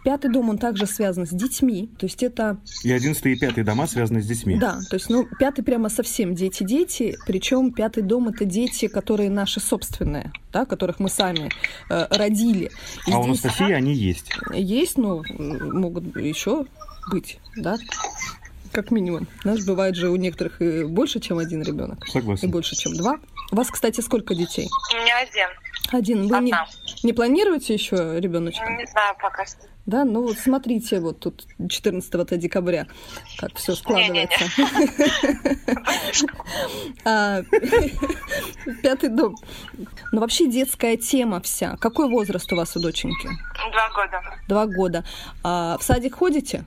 Пятый 0.04 0.30
дом, 0.30 0.49
он 0.49 0.59
также 0.59 0.87
связан 0.87 1.26
с 1.26 1.30
детьми, 1.30 1.90
то 1.99 2.07
есть 2.07 2.23
это... 2.23 2.59
И 2.83 2.92
одиннадцатый 2.92 3.35
и 3.35 3.38
пятый 3.38 3.64
дома 3.64 3.87
связаны 3.87 4.23
с 4.23 4.26
детьми. 4.26 4.57
Да, 4.57 4.80
то 4.88 4.95
есть, 4.97 5.11
ну, 5.11 5.26
пятый 5.38 5.62
прямо 5.62 5.88
совсем 5.88 6.35
дети-дети, 6.35 7.16
причем 7.26 7.73
пятый 7.73 8.02
дом 8.02 8.28
это 8.28 8.45
дети, 8.45 8.88
которые 8.88 9.30
наши 9.30 9.61
собственные, 9.61 10.33
да, 10.52 10.64
которых 10.64 11.00
мы 11.00 11.09
сами 11.09 11.50
э, 11.90 12.07
родили. 12.11 12.71
И 13.07 13.12
а 13.12 13.12
здесь... 13.12 13.14
у 13.14 13.23
Анастасии 13.23 13.73
они 13.73 13.95
есть? 13.95 14.33
Есть, 14.52 14.97
но 14.97 15.23
могут 15.38 16.16
еще 16.16 16.66
быть, 17.11 17.38
да 17.57 17.76
как 18.73 18.90
минимум. 18.90 19.26
Знаешь, 19.42 19.64
бывает 19.64 19.97
же 19.97 20.11
у 20.11 20.16
некоторых 20.16 20.62
и 20.62 20.85
больше, 20.85 21.21
чем 21.21 21.38
один 21.38 21.62
ребенок. 21.62 22.07
Согласен. 22.07 22.49
И 22.49 22.50
больше, 22.52 22.76
чем 22.76 22.95
два. 22.95 23.19
У 23.50 23.57
вас, 23.57 23.69
кстати, 23.69 24.00
сколько 24.00 24.35
детей? 24.35 24.69
У 24.92 24.97
меня 24.97 25.19
один. 25.19 25.49
Один. 25.92 26.28
Вы 26.28 26.40
не, 26.40 26.54
не 27.02 27.12
планируете 27.12 27.75
еще 27.75 28.18
ребеночка? 28.20 28.64
Не 28.70 28.87
знаю 28.87 29.14
пока 29.20 29.44
что. 29.44 29.70
Да, 29.87 30.04
ну 30.04 30.23
вот 30.23 30.38
смотрите, 30.38 31.00
вот 31.00 31.18
тут 31.18 31.47
14 31.68 32.38
декабря, 32.38 32.87
как 33.38 33.56
все 33.56 33.75
складывается. 33.75 34.44
А, 37.04 37.42
пятый 38.82 39.09
дом. 39.09 39.35
Ну 40.12 40.20
вообще 40.20 40.47
детская 40.49 40.97
тема 40.97 41.40
вся. 41.40 41.76
Какой 41.78 42.09
возраст 42.09 42.52
у 42.52 42.56
вас 42.56 42.76
у 42.76 42.80
доченьки? 42.80 43.28
Два 43.73 43.90
года. 43.94 44.23
Два 44.49 44.66
года. 44.66 45.04
А 45.42 45.78
в 45.78 45.82
садик 45.82 46.16
ходите? 46.16 46.64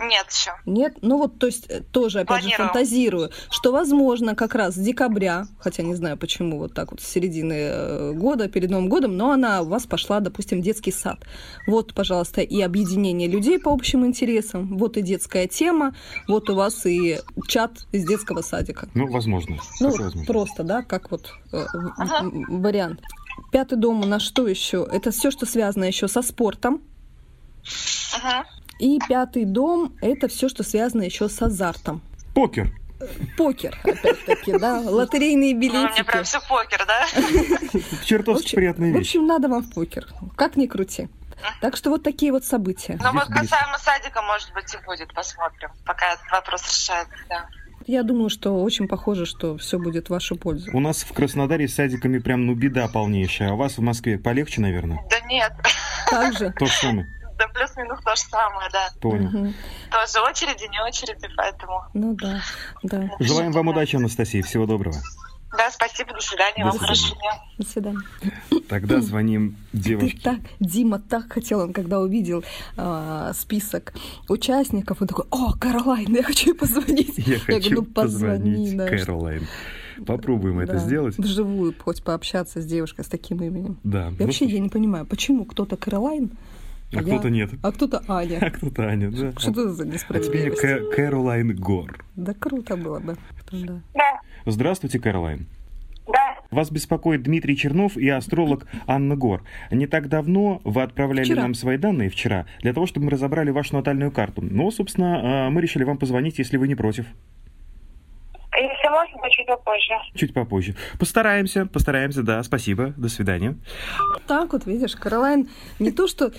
Нет 0.00 0.26
еще. 0.30 0.52
Нет? 0.64 0.96
Ну 1.02 1.18
вот, 1.18 1.38
то 1.38 1.46
есть 1.46 1.66
э, 1.68 1.82
тоже, 1.82 2.20
опять 2.20 2.40
Планирую. 2.40 2.50
же, 2.50 2.56
фантазирую, 2.56 3.30
что, 3.50 3.70
возможно, 3.70 4.34
как 4.34 4.54
раз 4.54 4.74
с 4.74 4.78
декабря, 4.78 5.46
хотя 5.58 5.82
не 5.82 5.94
знаю, 5.94 6.16
почему 6.16 6.58
вот 6.58 6.72
так 6.72 6.90
вот 6.92 7.02
с 7.02 7.06
середины 7.06 7.52
э, 7.52 8.12
года, 8.14 8.48
перед 8.48 8.70
Новым 8.70 8.88
годом, 8.88 9.18
но 9.18 9.30
она 9.30 9.60
у 9.60 9.66
вас 9.66 9.86
пошла, 9.86 10.20
допустим, 10.20 10.60
в 10.60 10.62
детский 10.62 10.90
сад. 10.90 11.18
Вот, 11.66 11.92
пожалуйста, 11.92 12.40
и 12.40 12.62
объединение 12.62 13.28
людей 13.28 13.58
по 13.58 13.70
общим 13.72 14.06
интересам, 14.06 14.78
вот 14.78 14.96
и 14.96 15.02
детская 15.02 15.46
тема, 15.46 15.94
вот 16.26 16.48
у 16.48 16.54
вас 16.54 16.86
и 16.86 17.18
чат 17.46 17.86
из 17.92 18.06
детского 18.06 18.40
садика. 18.40 18.88
Ну, 18.94 19.06
возможно. 19.06 19.58
Ну, 19.80 19.90
возможно. 19.90 20.24
просто, 20.24 20.62
да, 20.62 20.82
как 20.82 21.10
вот 21.10 21.34
э, 21.52 21.66
ага. 21.98 22.30
вариант. 22.48 23.02
Пятый 23.52 23.76
дом 23.76 24.00
у 24.00 24.06
нас 24.06 24.22
что 24.22 24.46
еще? 24.46 24.86
Это 24.90 25.10
все, 25.10 25.30
что 25.30 25.44
связано 25.44 25.84
еще 25.84 26.08
со 26.08 26.22
спортом. 26.22 26.80
Ага. 28.14 28.46
И 28.80 28.98
пятый 29.06 29.44
дом– 29.44 29.94
это 30.00 30.26
все, 30.28 30.48
что 30.48 30.62
связано 30.62 31.02
еще 31.02 31.28
с 31.28 31.40
азартом. 31.42 32.00
Покер. 32.34 32.72
Покер, 33.36 33.78
опять-таки, 33.84 34.58
да, 34.58 34.80
лотерейные 34.80 35.54
билетики. 35.54 35.76
Ну, 35.76 35.92
мне 35.92 36.04
прям 36.04 36.24
все 36.24 36.38
покер, 36.48 36.86
да? 36.86 37.06
Чертовски 38.04 38.56
приятная 38.56 38.88
вещь. 38.88 38.96
В 38.96 39.00
общем, 39.00 39.26
надо 39.26 39.48
вам 39.48 39.62
в 39.62 39.72
покер, 39.72 40.06
как 40.34 40.56
ни 40.56 40.66
крути. 40.66 41.08
Так 41.60 41.76
что 41.76 41.90
вот 41.90 42.02
такие 42.02 42.32
вот 42.32 42.44
события. 42.44 42.98
Ну 43.02 43.12
вот 43.12 43.26
касаемо 43.28 43.78
садика, 43.78 44.22
может 44.22 44.52
быть, 44.54 44.74
и 44.74 44.78
будет, 44.84 45.12
посмотрим, 45.14 45.70
пока 45.84 46.14
этот 46.14 46.30
вопрос 46.30 46.62
решается, 46.62 47.14
да. 47.28 47.46
Я 47.86 48.02
думаю, 48.02 48.28
что 48.28 48.62
очень 48.62 48.88
похоже, 48.88 49.24
что 49.24 49.56
все 49.56 49.78
будет 49.78 50.08
в 50.08 50.10
вашу 50.10 50.36
пользу. 50.36 50.70
У 50.74 50.80
нас 50.80 51.02
в 51.02 51.12
Краснодаре 51.12 51.68
с 51.68 51.74
садиками 51.74 52.18
прям 52.18 52.46
ну 52.46 52.54
беда 52.54 52.88
полнейшая. 52.88 53.50
А 53.50 53.52
у 53.54 53.56
вас 53.56 53.78
в 53.78 53.80
Москве 53.80 54.18
полегче, 54.18 54.60
наверное? 54.60 55.00
Да 55.10 55.20
нет. 55.26 55.52
Так 56.10 56.36
же? 56.36 56.52
То 56.58 56.66
же 56.66 56.72
самое 56.72 57.19
да 57.40 57.48
плюс-минус 57.48 57.98
то 58.04 58.14
же 58.14 58.22
самое, 58.22 58.68
да. 58.70 58.90
Понял. 59.00 59.28
Угу. 59.28 59.52
Тоже 59.90 60.20
очереди, 60.28 60.68
не 60.70 60.80
очереди, 60.82 61.28
поэтому. 61.36 61.84
Ну 61.94 62.14
да, 62.14 62.42
да. 62.82 63.10
Желаем 63.18 63.52
вам 63.52 63.68
удачи, 63.68 63.96
Анастасия, 63.96 64.42
всего 64.42 64.66
доброго. 64.66 64.96
Да, 65.56 65.68
спасибо, 65.70 66.12
до 66.12 66.20
свидания, 66.20 66.62
до 66.62 66.70
вам 66.70 66.78
хорошего 66.78 67.18
дня. 67.18 67.42
До 67.58 67.66
свидания. 67.66 68.00
Тогда 68.68 69.00
звоним 69.00 69.56
девушке. 69.72 70.16
Ты 70.16 70.22
так, 70.22 70.38
Дима 70.60 71.00
так 71.00 71.32
хотел, 71.32 71.60
он 71.60 71.72
когда 71.72 71.98
увидел 71.98 72.44
э, 72.76 73.32
список 73.34 73.92
участников, 74.28 75.02
он 75.02 75.08
такой, 75.08 75.24
о, 75.30 75.52
Каролайн, 75.58 76.14
я 76.14 76.22
хочу 76.22 76.50
ей 76.50 76.54
позвонить. 76.54 77.18
Я, 77.18 77.34
я 77.34 77.40
хочу 77.40 77.70
говорю, 77.70 77.80
ну, 77.80 77.84
позвонить 77.86 78.76
да, 78.76 78.86
Каролайн. 78.86 79.48
Попробуем 80.06 80.58
да, 80.58 80.64
это 80.64 80.78
сделать. 80.78 81.18
Вживую 81.18 81.74
хоть 81.76 82.04
пообщаться 82.04 82.62
с 82.62 82.66
девушкой 82.66 83.04
с 83.04 83.08
таким 83.08 83.42
именем. 83.42 83.78
Да. 83.82 84.12
И 84.18 84.22
вообще 84.22 84.44
ну, 84.44 84.52
я 84.52 84.60
не 84.60 84.68
понимаю, 84.68 85.04
почему 85.04 85.44
кто-то 85.44 85.76
Каролайн, 85.76 86.30
а, 86.92 86.98
а 86.98 87.02
кто-то 87.02 87.30
нет. 87.30 87.50
А 87.62 87.72
кто-то 87.72 88.02
Аня. 88.08 88.38
А 88.42 88.50
кто-то 88.50 88.88
Аня, 88.88 89.10
да. 89.10 89.32
Что 89.38 89.50
это 89.50 89.72
за 89.72 89.86
несправедливость? 89.86 90.58
А 90.64 90.78
теперь 90.78 90.90
Кэролайн 90.94 91.54
Гор. 91.56 92.04
Да 92.16 92.34
круто 92.34 92.76
было 92.76 92.98
бы. 92.98 93.16
Да. 93.52 93.80
да. 93.94 94.20
Здравствуйте, 94.46 94.98
Кэролайн. 94.98 95.46
Да. 96.06 96.36
Вас 96.50 96.70
беспокоит 96.70 97.22
Дмитрий 97.22 97.56
Чернов 97.56 97.96
и 97.96 98.08
астролог 98.08 98.66
Анна 98.86 99.14
Гор. 99.14 99.44
Не 99.70 99.86
так 99.86 100.08
давно 100.08 100.60
вы 100.64 100.82
отправляли 100.82 101.24
вчера. 101.24 101.42
нам 101.42 101.54
свои 101.54 101.76
данные 101.76 102.10
вчера 102.10 102.46
для 102.60 102.72
того, 102.72 102.86
чтобы 102.86 103.06
мы 103.06 103.12
разобрали 103.12 103.50
вашу 103.50 103.76
натальную 103.76 104.10
карту. 104.10 104.42
Но, 104.42 104.70
собственно, 104.72 105.46
а, 105.46 105.50
мы 105.50 105.60
решили 105.60 105.84
вам 105.84 105.98
позвонить, 105.98 106.38
если 106.38 106.56
вы 106.56 106.66
не 106.66 106.74
против. 106.74 107.06
Если 108.60 108.88
можно, 108.90 109.30
чуть 109.30 109.46
попозже. 109.46 109.94
Чуть 110.14 110.34
попозже. 110.34 110.74
Постараемся, 110.98 111.64
постараемся, 111.64 112.22
да. 112.22 112.42
Спасибо. 112.42 112.92
До 112.98 113.08
свидания. 113.08 113.56
Так 114.26 114.52
вот, 114.52 114.66
видишь, 114.66 114.96
Каролайн 114.96 115.48
не 115.78 115.92
то, 115.92 116.06
что 116.06 116.30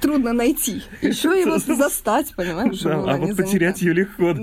трудно 0.00 0.32
найти, 0.32 0.82
еще 1.02 1.40
его 1.40 1.58
застать, 1.58 2.32
понимаешь? 2.36 2.80
Да, 2.80 2.94
а 2.94 3.16
вот 3.16 3.36
потерять 3.36 3.82
ее 3.82 3.92
легко. 3.92 4.36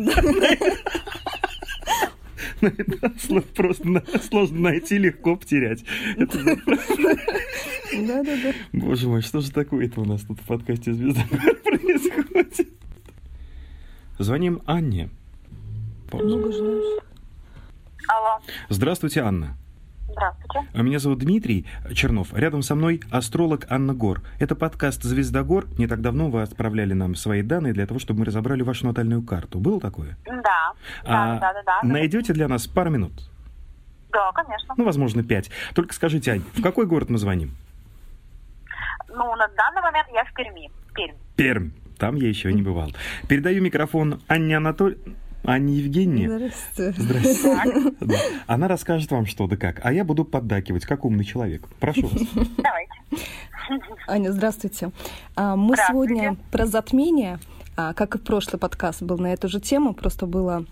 Просто 3.56 4.04
сложно 4.30 4.60
найти, 4.60 4.98
легко 4.98 5.38
потерять. 5.38 5.86
Да-да-да. 6.18 8.52
Боже 8.74 9.08
мой, 9.08 9.22
что 9.22 9.40
же 9.40 9.52
такое-то 9.52 10.02
у 10.02 10.06
нас 10.06 10.24
тут 10.24 10.42
в 10.42 10.46
подкасте 10.46 10.94
«Звезда» 10.94 11.24
происходит? 11.64 12.68
Звоним 14.20 14.62
Анне. 14.66 15.10
Много 16.22 16.52
желаешь. 16.52 17.04
Алло. 18.08 18.40
Здравствуйте, 18.70 19.22
Анна. 19.22 19.58
Здравствуйте. 20.10 20.70
А 20.74 20.82
меня 20.84 21.00
зовут 21.00 21.20
Дмитрий 21.20 21.66
Чернов. 21.94 22.34
Рядом 22.34 22.62
со 22.62 22.76
мной 22.76 23.02
астролог 23.10 23.66
Анна 23.70 23.94
Гор. 23.94 24.22
Это 24.40 24.56
подкаст 24.56 25.02
«Звезда 25.04 25.44
Гор». 25.44 25.66
Не 25.80 25.88
так 25.88 26.02
давно 26.02 26.30
вы 26.30 26.44
отправляли 26.44 26.94
нам 26.94 27.16
свои 27.16 27.42
данные 27.42 27.74
для 27.74 27.88
того, 27.88 28.00
чтобы 28.00 28.20
мы 28.20 28.26
разобрали 28.26 28.62
вашу 28.62 28.86
натальную 28.86 29.24
карту. 29.24 29.60
Было 29.60 29.80
такое? 29.80 30.18
Да. 30.26 30.74
А 31.04 31.40
да, 31.40 31.40
да, 31.40 31.54
да, 31.54 31.64
да. 31.66 31.88
Найдете 31.88 32.34
для 32.34 32.48
нас 32.48 32.68
пару 32.68 32.92
минут? 32.92 33.14
Да, 34.12 34.32
конечно. 34.34 34.76
Ну, 34.78 34.84
возможно, 34.86 35.24
пять. 35.24 35.50
Только 35.74 35.94
скажите, 35.96 36.34
Ань, 36.34 36.44
в 36.54 36.62
какой 36.62 36.86
город 36.86 37.10
мы 37.10 37.18
звоним? 37.18 37.56
Ну, 39.08 39.36
на 39.36 39.48
данный 39.48 39.82
момент 39.82 40.08
я 40.14 40.24
в 40.26 40.34
Перми. 40.34 40.70
Пермь. 40.94 41.16
Пермь. 41.36 41.70
Там 41.98 42.16
я 42.16 42.28
еще 42.28 42.54
не 42.54 42.62
бывал. 42.62 42.92
Передаю 43.28 43.64
микрофон 43.64 44.22
Анне 44.28 44.58
Анатольевне. 44.58 45.16
Анне 45.44 45.74
Евгеньевне. 45.74 46.30
Здравствуйте. 46.30 47.02
Здравствуйте. 47.02 47.96
Да. 48.00 48.16
Она 48.48 48.68
расскажет 48.68 49.12
вам 49.12 49.26
что 49.26 49.48
да 49.48 49.58
как, 49.58 49.82
а 49.84 49.92
я 49.92 50.04
буду 50.04 50.24
поддакивать, 50.24 50.86
как 50.86 51.06
умный 51.06 51.26
человек. 51.26 51.68
Прошу 51.80 52.08
вас. 52.08 52.22
Давайте. 52.58 52.94
Аня, 54.08 54.32
здравствуйте. 54.32 54.92
А, 55.36 55.56
мы 55.56 55.76
здравствуйте. 55.76 56.14
сегодня 56.14 56.38
про 56.52 56.66
затмение, 56.66 57.40
а, 57.76 57.94
как 57.94 58.16
и 58.16 58.20
прошлый 58.20 58.60
подкаст 58.60 59.02
был 59.02 59.18
на 59.18 59.34
эту 59.34 59.48
же 59.50 59.60
тему, 59.60 59.94
просто 59.94 60.26
было 60.26 60.66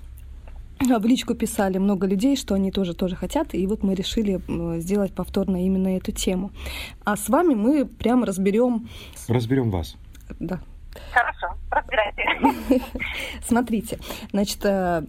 а, 0.79 0.99
в 0.99 1.05
личку 1.05 1.35
писали 1.35 1.77
много 1.77 2.07
людей, 2.07 2.35
что 2.35 2.55
они 2.55 2.71
тоже 2.71 2.93
тоже 2.93 3.15
хотят, 3.15 3.53
и 3.53 3.65
вот 3.67 3.83
мы 3.83 3.95
решили 3.95 4.41
сделать 4.79 5.13
повторно 5.13 5.65
именно 5.65 5.95
эту 5.97 6.11
тему. 6.11 6.51
А 7.03 7.15
с 7.15 7.29
вами 7.29 7.53
мы 7.55 7.85
прямо 7.85 8.25
разберем. 8.25 8.89
Разберем 9.27 9.69
вас. 9.69 9.95
Да, 10.39 10.61
Хорошо, 11.11 11.55
разбирайте. 11.69 12.83
Смотрите, 13.43 13.99
значит, 14.31 14.59
э, 14.65 15.03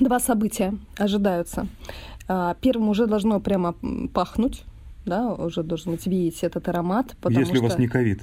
два 0.00 0.20
события 0.20 0.74
ожидаются. 0.96 1.66
А, 2.28 2.54
первым 2.60 2.88
уже 2.88 3.06
должно 3.06 3.40
прямо 3.40 3.74
пахнуть, 4.12 4.64
да, 5.04 5.32
уже 5.34 5.62
должен 5.62 5.92
быть 5.92 6.06
видеть 6.06 6.42
этот 6.44 6.68
аромат. 6.68 7.14
Если 7.28 7.44
что, 7.44 7.60
у 7.60 7.62
вас 7.64 7.78
не 7.78 7.88
ковид. 7.88 8.22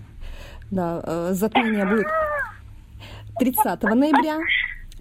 Да, 0.72 1.02
э, 1.04 1.30
затмение 1.34 1.86
будет 1.86 2.08
30 3.40 3.84
ноября, 3.84 4.40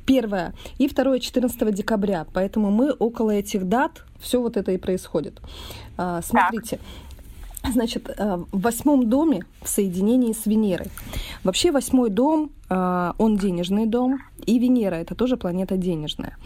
первое, 0.07 0.55
и 0.79 0.89
второе 0.89 1.21
14 1.21 1.75
декабря. 1.75 2.27
Поэтому 2.33 2.71
мы 2.71 2.93
около 2.93 3.31
этих 3.31 3.69
дат, 3.69 4.05
все 4.19 4.41
вот 4.41 4.57
это 4.57 4.73
и 4.73 4.79
происходит. 4.79 5.41
А, 5.97 6.23
смотрите, 6.23 6.79
Значит, 7.65 8.09
э, 8.17 8.37
в 8.53 8.61
восьмом 8.61 9.09
доме 9.09 9.45
в 9.63 9.69
соединении 9.69 10.33
с 10.33 10.47
Венерой. 10.47 10.89
Вообще 11.45 11.73
восьмой 11.73 12.09
дом, 12.09 12.51
э, 12.71 13.13
он 13.19 13.37
денежный 13.37 13.87
дом, 13.87 14.21
и 14.47 14.59
Венера 14.59 14.95
это 14.95 15.15
тоже 15.15 15.37
планета 15.37 15.77
денежная. 15.77 16.37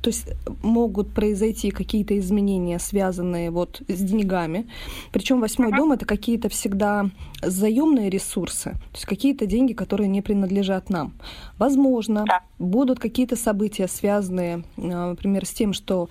То 0.00 0.08
есть 0.08 0.30
могут 0.62 1.12
произойти 1.12 1.70
какие-то 1.70 2.18
изменения, 2.18 2.78
связанные 2.78 3.50
вот 3.50 3.82
с 3.86 4.00
деньгами. 4.00 4.66
Причем 5.12 5.40
восьмой 5.40 5.72
дом 5.72 5.92
это 5.92 6.06
какие-то 6.06 6.48
всегда 6.48 7.10
заемные 7.42 8.10
ресурсы, 8.10 8.70
то 8.72 8.94
есть 8.94 9.06
какие-то 9.06 9.46
деньги, 9.46 9.74
которые 9.74 10.08
не 10.08 10.22
принадлежат 10.22 10.90
нам. 10.90 11.12
Возможно, 11.58 12.24
будут 12.58 12.98
какие-то 12.98 13.36
события, 13.36 13.88
связанные, 13.88 14.64
э, 14.76 15.10
например, 15.10 15.44
с 15.44 15.50
тем, 15.50 15.74
что 15.74 16.08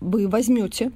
вы 0.00 0.28
возьмете 0.28 0.92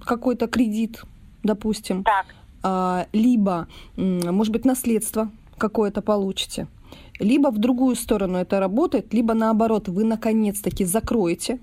какой-то 0.00 0.46
кредит 0.46 1.02
допустим, 1.42 2.04
Так. 2.04 2.26
а, 2.62 3.06
либо, 3.12 3.68
может 3.96 4.52
быть, 4.52 4.64
наследство 4.64 5.30
какое-то 5.56 6.02
получите, 6.02 6.66
либо 7.18 7.50
в 7.50 7.58
другую 7.58 7.96
сторону 7.96 8.38
это 8.38 8.60
работает, 8.60 9.12
либо 9.12 9.34
наоборот, 9.34 9.88
вы 9.88 10.04
наконец-таки 10.04 10.84
закроете 10.84 11.58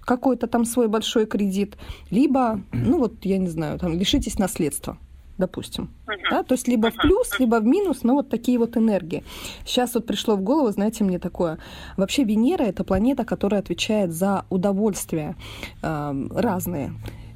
какой-то 0.00 0.46
там 0.46 0.64
свой 0.64 0.88
большой 0.88 1.26
кредит, 1.26 1.76
либо, 2.10 2.60
ну 2.72 2.98
вот, 2.98 3.24
я 3.24 3.38
не 3.38 3.48
знаю, 3.48 3.78
там, 3.78 3.94
лишитесь 3.98 4.38
наследства 4.38 4.98
допустим. 5.38 5.90
Uh-huh. 6.06 6.30
Да? 6.30 6.42
То 6.42 6.54
есть 6.54 6.68
либо 6.68 6.90
в 6.90 6.94
плюс, 6.94 7.38
либо 7.38 7.56
в 7.56 7.64
минус, 7.64 8.02
но 8.02 8.14
вот 8.14 8.28
такие 8.28 8.58
вот 8.58 8.76
энергии. 8.76 9.24
Сейчас 9.64 9.94
вот 9.94 10.06
пришло 10.06 10.36
в 10.36 10.42
голову, 10.42 10.70
знаете, 10.70 11.04
мне 11.04 11.18
такое. 11.18 11.58
Вообще 11.96 12.24
Венера— 12.24 12.62
это 12.64 12.84
планета, 12.84 13.24
которая 13.24 13.60
отвечает 13.60 14.12
за 14.12 14.44
удовольствия 14.50 15.34
э, 15.82 16.28
разные 16.30 16.92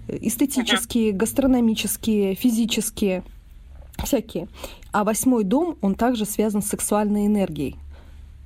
эстетические, 0.09 1.13
гастрономические, 1.13 2.35
физические, 2.35 3.23
всякие. 4.03 4.49
А 4.93 5.05
восьмой 5.05 5.45
дом, 5.45 5.77
он 5.81 5.95
также 5.95 6.25
связан 6.25 6.63
с 6.63 6.69
сексуальной 6.69 7.27
энергией. 7.27 7.77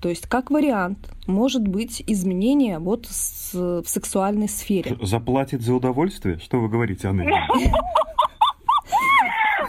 То 0.00 0.08
есть, 0.08 0.26
как 0.26 0.50
вариант, 0.50 0.98
может 1.28 1.66
быть 1.66 2.02
изменение 2.06 2.80
вот 2.80 3.06
с, 3.08 3.54
в 3.54 3.84
сексуальной 3.86 4.48
сфере. 4.48 4.98
Заплатит 5.00 5.62
за 5.62 5.74
удовольствие? 5.74 6.38
Что 6.40 6.58
вы 6.58 6.68
говорите, 6.68 7.06
Анна? 7.06 7.24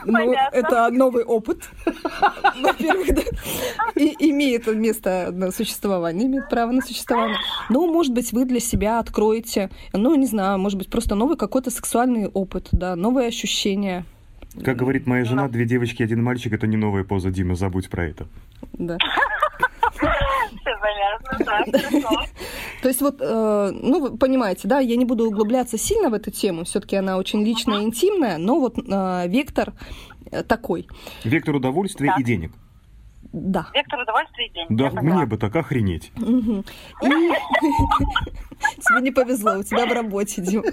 Ну, 0.06 0.34
это 0.52 0.90
новый 0.90 1.24
опыт. 1.24 1.70
Во-первых, 1.86 3.16
да. 3.16 3.22
И 3.96 4.16
имеет 4.32 4.68
место 4.68 5.30
на 5.32 5.52
существование, 5.52 6.28
имеет 6.28 6.50
право 6.50 6.72
на 6.72 6.82
существование. 6.82 7.38
Но, 7.70 7.86
может 7.88 8.14
быть, 8.14 8.32
вы 8.32 8.46
для 8.46 8.60
себя 8.60 9.00
откроете, 9.00 9.70
ну, 9.94 10.16
не 10.16 10.26
знаю, 10.26 10.60
может 10.60 10.78
быть, 10.78 10.90
просто 10.90 11.16
новый 11.16 11.38
какой-то 11.38 11.72
сексуальный 11.72 12.28
опыт, 12.28 12.70
да, 12.72 12.96
новые 12.96 13.28
ощущения. 13.28 14.06
Как 14.64 14.78
говорит 14.78 15.08
моя 15.08 15.26
жена, 15.26 15.48
две 15.48 15.66
девочки, 15.66 16.04
один 16.04 16.24
мальчик, 16.24 16.54
это 16.54 16.68
не 16.68 16.78
новая 16.78 17.04
поза, 17.04 17.32
Дима, 17.32 17.56
забудь 17.56 17.90
про 17.90 18.06
это. 18.06 18.28
Да. 18.74 18.98
То 22.82 22.88
есть 22.88 23.02
вот, 23.02 23.18
э, 23.20 23.72
ну, 23.72 24.02
вы 24.02 24.18
понимаете, 24.18 24.68
да, 24.68 24.80
я 24.80 24.96
не 24.96 25.06
буду 25.06 25.28
углубляться 25.28 25.78
сильно 25.78 26.10
в 26.10 26.14
эту 26.14 26.32
тему, 26.32 26.64
все-таки 26.66 26.96
она 26.96 27.18
очень 27.18 27.44
личная 27.44 27.80
и 27.80 27.84
интимная, 27.84 28.38
но 28.38 28.60
вот 28.60 28.78
э, 28.78 29.28
вектор 29.28 29.74
э, 30.32 30.44
такой. 30.44 30.88
Вектор 31.24 31.56
удовольствия 31.56 32.14
и 32.18 32.24
денег. 32.24 32.52
Да. 33.34 33.68
Вектор 33.74 34.00
удовольствия 34.00 34.46
и 34.46 34.54
денег. 34.54 34.68
Да, 34.70 34.92
мне 35.02 35.26
бы 35.26 35.38
так 35.38 35.56
охренеть. 35.56 36.12
Тебе 38.80 39.02
не 39.02 39.12
повезло, 39.12 39.58
у 39.58 39.64
тебя 39.64 39.86
в 39.86 39.92
работе, 39.92 40.42
Дим. 40.42 40.64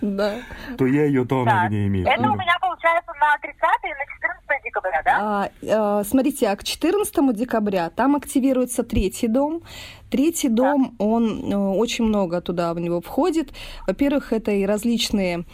Да. 0.00 0.36
То 0.78 0.86
я 0.86 1.04
ее, 1.04 1.26
то 1.26 1.42
она 1.42 1.68
меня 1.68 1.86
имеет. 1.86 2.06
Это 2.06 2.22
у 2.22 2.34
меня 2.34 2.56
получается 2.60 3.12
на 3.20 3.36
30 3.38 3.60
и 3.84 3.88
на 3.88 4.06
14 4.14 4.64
декабря, 4.64 5.02
да? 5.04 5.18
А, 5.18 5.50
а, 5.98 6.04
смотрите, 6.04 6.48
а 6.48 6.56
к 6.56 6.64
14 6.64 7.34
декабря 7.34 7.90
там 7.90 8.16
активируется 8.16 8.84
третий 8.84 9.28
дом. 9.28 9.62
Третий 10.10 10.48
дом, 10.48 10.94
он 10.98 11.52
э, 11.52 11.56
очень 11.56 12.04
много 12.04 12.40
туда 12.40 12.72
в 12.72 12.78
него 12.78 13.00
входит. 13.00 13.52
Во-первых, 13.86 14.32
это 14.32 14.52
и 14.52 14.64
различные 14.64 15.44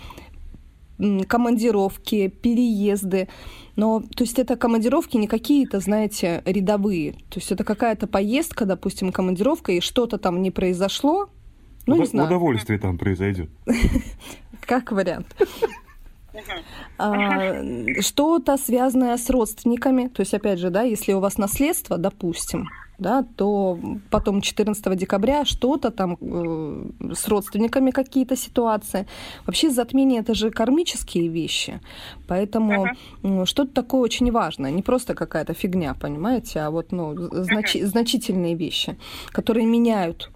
командировки, 1.28 2.28
переезды. 2.28 3.28
Но, 3.76 4.00
то 4.00 4.24
есть 4.24 4.38
это 4.38 4.56
командировки 4.56 5.16
не 5.16 5.26
какие-то, 5.26 5.80
знаете, 5.80 6.42
рядовые. 6.44 7.12
То 7.12 7.36
есть 7.36 7.52
это 7.52 7.64
какая-то 7.64 8.06
поездка, 8.06 8.66
допустим, 8.66 9.12
командировка, 9.12 9.72
и 9.72 9.80
что-то 9.80 10.18
там 10.18 10.42
не 10.42 10.50
произошло, 10.50 11.30
ну, 11.86 11.96
не 11.96 12.06
знаю. 12.06 12.28
Удовольствие 12.28 12.78
там 12.78 12.98
произойдет. 12.98 13.50
Как 14.60 14.92
вариант. 14.92 15.26
А, 16.98 17.62
что-то 18.00 18.56
связанное 18.56 19.16
с 19.16 19.28
родственниками. 19.30 20.08
То 20.08 20.20
есть, 20.20 20.34
опять 20.34 20.58
же, 20.58 20.70
да, 20.70 20.82
если 20.82 21.12
у 21.12 21.20
вас 21.20 21.38
наследство, 21.38 21.98
допустим, 21.98 22.68
да, 23.00 23.24
то 23.36 23.78
потом 24.10 24.40
14 24.40 24.96
декабря 24.96 25.44
что-то 25.44 25.90
там 25.90 26.16
э, 26.20 27.14
с 27.14 27.28
родственниками 27.28 27.90
какие-то 27.90 28.36
ситуации. 28.36 29.06
Вообще 29.46 29.70
затмение 29.70 30.20
это 30.20 30.34
же 30.34 30.50
кармические 30.50 31.28
вещи, 31.28 31.80
поэтому 32.28 32.86
uh-huh. 33.22 33.46
что-то 33.46 33.72
такое 33.72 34.00
очень 34.00 34.30
важное, 34.32 34.70
не 34.70 34.82
просто 34.82 35.14
какая-то 35.14 35.54
фигня, 35.54 35.94
понимаете, 35.94 36.60
а 36.60 36.70
вот 36.70 36.92
ну, 36.92 37.14
значи- 37.14 37.84
значительные 37.84 38.54
вещи, 38.54 38.96
которые 39.32 39.66
меняют 39.66 40.30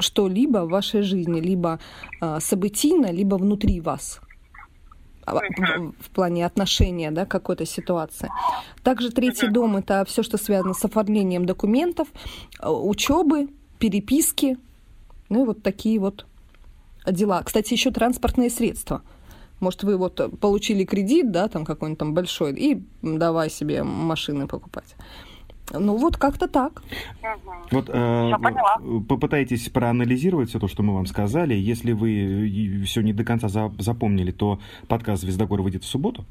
что-либо 0.00 0.58
в 0.64 0.70
вашей 0.70 1.02
жизни, 1.02 1.40
либо 1.40 1.78
э, 2.20 2.40
событийно, 2.40 3.12
либо 3.12 3.36
внутри 3.36 3.80
вас 3.80 4.20
в, 5.26 5.92
в 5.98 6.10
плане 6.10 6.46
отношения 6.46 7.10
да, 7.10 7.26
какой-то 7.26 7.66
ситуации. 7.66 8.30
Также 8.82 9.10
третий 9.10 9.48
дом 9.48 9.76
это 9.76 10.04
все, 10.06 10.22
что 10.22 10.38
связано 10.38 10.74
с 10.74 10.84
оформлением 10.84 11.46
документов, 11.46 12.08
э, 12.60 12.68
учебы, 12.68 13.48
переписки, 13.78 14.58
ну 15.28 15.42
и 15.42 15.46
вот 15.46 15.62
такие 15.62 15.98
вот 15.98 16.26
дела. 17.06 17.42
Кстати, 17.42 17.72
еще 17.72 17.90
транспортные 17.90 18.50
средства. 18.50 19.02
Может, 19.60 19.84
вы 19.84 19.96
вот 19.96 20.38
получили 20.40 20.84
кредит, 20.84 21.30
да, 21.30 21.48
там 21.48 21.64
какой-нибудь 21.64 21.98
там 21.98 22.14
большой, 22.14 22.52
и 22.54 22.82
давай 23.02 23.48
себе 23.50 23.82
машины 23.82 24.46
покупать. 24.46 24.94
Ну 25.78 25.96
вот 25.96 26.16
как-то 26.16 26.48
так. 26.48 26.82
Вот 27.70 27.90
э, 27.92 28.32
попытайтесь 29.08 29.68
проанализировать 29.68 30.50
все 30.50 30.58
то, 30.58 30.68
что 30.68 30.82
мы 30.82 30.94
вам 30.94 31.06
сказали. 31.06 31.54
Если 31.54 31.92
вы 31.92 32.82
все 32.86 33.00
не 33.02 33.12
до 33.12 33.24
конца 33.24 33.48
запомнили, 33.78 34.30
то 34.30 34.60
подкаст 34.88 35.22
«Звездогор» 35.22 35.62
выйдет 35.62 35.84
в 35.84 35.86
субботу. 35.86 36.24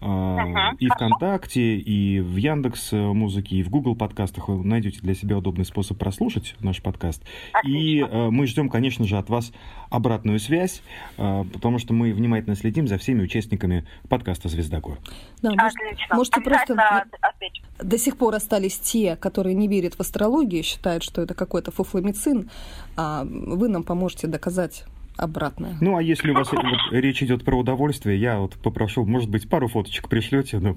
Uh-huh. 0.00 0.76
И 0.78 0.88
ВКонтакте, 0.88 1.76
и 1.76 2.20
в 2.20 2.36
Яндекс 2.36 2.92
Музыке, 2.92 3.56
и 3.56 3.62
в 3.62 3.68
Google 3.68 3.94
подкастах 3.94 4.48
вы 4.48 4.64
найдете 4.64 5.00
для 5.00 5.14
себя 5.14 5.36
удобный 5.38 5.64
способ 5.64 5.98
прослушать 5.98 6.54
наш 6.60 6.80
подкаст. 6.82 7.22
Отлично. 7.52 7.78
И 7.78 8.00
э, 8.00 8.30
мы 8.30 8.46
ждем, 8.46 8.68
конечно 8.68 9.04
же, 9.06 9.18
от 9.18 9.28
вас 9.28 9.52
обратную 9.90 10.38
связь, 10.38 10.82
э, 11.18 11.44
потому 11.52 11.78
что 11.78 11.92
мы 11.92 12.12
внимательно 12.12 12.56
следим 12.56 12.88
за 12.88 12.96
всеми 12.96 13.22
участниками 13.22 13.86
подкаста 14.08 14.48
«Звездогор». 14.48 14.98
Да, 15.42 15.50
может, 15.50 15.76
можете 16.12 16.40
просто... 16.40 17.04
Отвечу. 17.20 17.62
До 17.82 17.98
сих 17.98 18.16
пор 18.16 18.34
остались 18.34 18.78
те, 18.78 19.16
которые 19.16 19.54
не 19.54 19.68
верят 19.68 19.94
в 19.94 20.00
астрологию, 20.00 20.62
считают, 20.62 21.02
что 21.02 21.22
это 21.22 21.34
какой-то 21.34 21.70
фуфломицин, 21.70 22.50
а 22.96 23.24
вы 23.24 23.68
нам 23.68 23.82
поможете 23.82 24.26
доказать 24.26 24.84
обратное. 25.20 25.76
Ну, 25.80 25.96
а 25.96 26.02
если 26.02 26.30
у 26.30 26.34
вас 26.34 26.50
вот, 26.50 26.64
речь 26.90 27.22
идет 27.22 27.44
про 27.44 27.56
удовольствие, 27.56 28.20
я 28.20 28.38
вот 28.38 28.54
попрошу, 28.54 29.04
может 29.04 29.30
быть, 29.30 29.48
пару 29.48 29.68
фоточек 29.68 30.08
пришлете, 30.08 30.58
но 30.58 30.74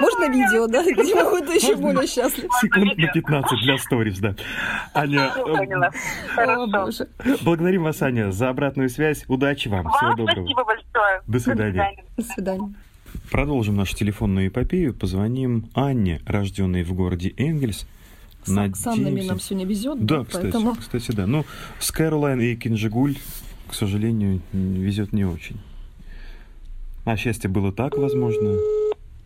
можно 0.00 0.28
видео, 0.28 0.66
да? 0.66 0.82
Дима 0.84 1.30
будет 1.30 1.54
еще 1.54 1.76
более 1.76 2.06
счастлив. 2.06 2.50
Секунд 2.60 2.96
на 2.96 3.06
15 3.06 3.60
для 3.62 3.78
сторис, 3.78 4.18
да. 4.18 4.34
Аня, 4.92 5.32
э, 5.36 5.42
благодарим 7.42 7.84
вас, 7.84 8.02
Аня, 8.02 8.32
за 8.32 8.48
обратную 8.48 8.88
связь. 8.88 9.24
Удачи 9.28 9.68
вам. 9.68 9.88
Всего 9.90 10.14
доброго. 10.14 10.46
Спасибо 10.46 10.64
большое. 10.64 11.22
До 11.26 11.38
свидания. 11.38 12.04
До 12.16 12.22
свидания. 12.22 12.74
Продолжим 13.30 13.76
нашу 13.76 13.94
телефонную 13.94 14.48
эпопею. 14.48 14.94
Позвоним 14.94 15.70
Анне, 15.74 16.20
рожденной 16.26 16.82
в 16.82 16.92
городе 16.92 17.32
Энгельс. 17.36 17.86
С 18.44 18.48
Надеемся... 18.48 18.90
Оксанами 18.90 19.22
нам 19.22 19.40
сегодня 19.40 19.66
везет. 19.66 20.04
Да, 20.04 20.24
кстати, 20.24 20.42
поэтому... 20.42 20.74
кстати, 20.74 21.12
да. 21.12 21.26
Ну, 21.26 21.44
с 21.78 21.90
Кэролайн 21.90 22.40
и 22.40 22.54
Кинжигуль, 22.56 23.16
к 23.68 23.74
сожалению, 23.74 24.40
везет 24.52 25.12
не 25.12 25.24
очень. 25.24 25.60
А 27.04 27.16
счастье 27.16 27.50
было 27.50 27.72
так 27.72 27.96
возможно, 27.96 28.56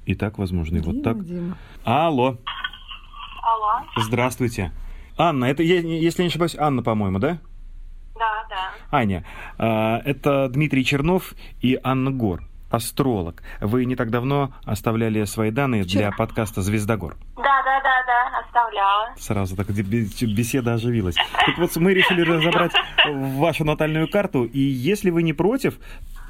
и 0.06 0.14
так 0.14 0.38
возможно, 0.38 0.76
и 0.76 0.80
Дима, 0.80 0.94
вот 0.94 1.02
так. 1.02 1.24
Дима. 1.24 1.56
Алло. 1.84 2.38
Алло. 3.42 3.86
Здравствуйте. 3.96 4.72
Анна, 5.16 5.46
это, 5.46 5.62
если 5.62 6.22
не 6.22 6.28
ошибаюсь, 6.28 6.56
Анна, 6.56 6.82
по-моему, 6.82 7.18
да? 7.18 7.38
Да, 8.14 8.46
да. 8.48 8.70
Аня, 8.90 9.24
а, 9.58 10.00
это 10.04 10.48
Дмитрий 10.48 10.84
Чернов 10.84 11.34
и 11.60 11.78
Анна 11.82 12.10
Гор, 12.10 12.47
астролог. 12.70 13.42
Вы 13.60 13.84
не 13.84 13.96
так 13.96 14.10
давно 14.10 14.52
оставляли 14.64 15.24
свои 15.24 15.50
данные 15.50 15.84
Вчера. 15.84 16.08
для 16.08 16.12
подкаста 16.12 16.62
«Звездогор». 16.62 17.16
Да, 17.36 17.62
да, 17.62 17.80
да, 17.82 18.04
да, 18.06 18.38
оставляла. 18.40 19.14
Сразу 19.16 19.56
так 19.56 19.68
беседа 19.68 20.74
оживилась. 20.74 21.14
Так 21.14 21.58
вот, 21.58 21.74
мы 21.76 21.94
решили 21.94 22.22
разобрать 22.22 22.72
вашу 23.06 23.64
натальную 23.64 24.08
карту, 24.08 24.44
и 24.44 24.60
если 24.60 25.10
вы 25.10 25.22
не 25.22 25.32
против, 25.32 25.78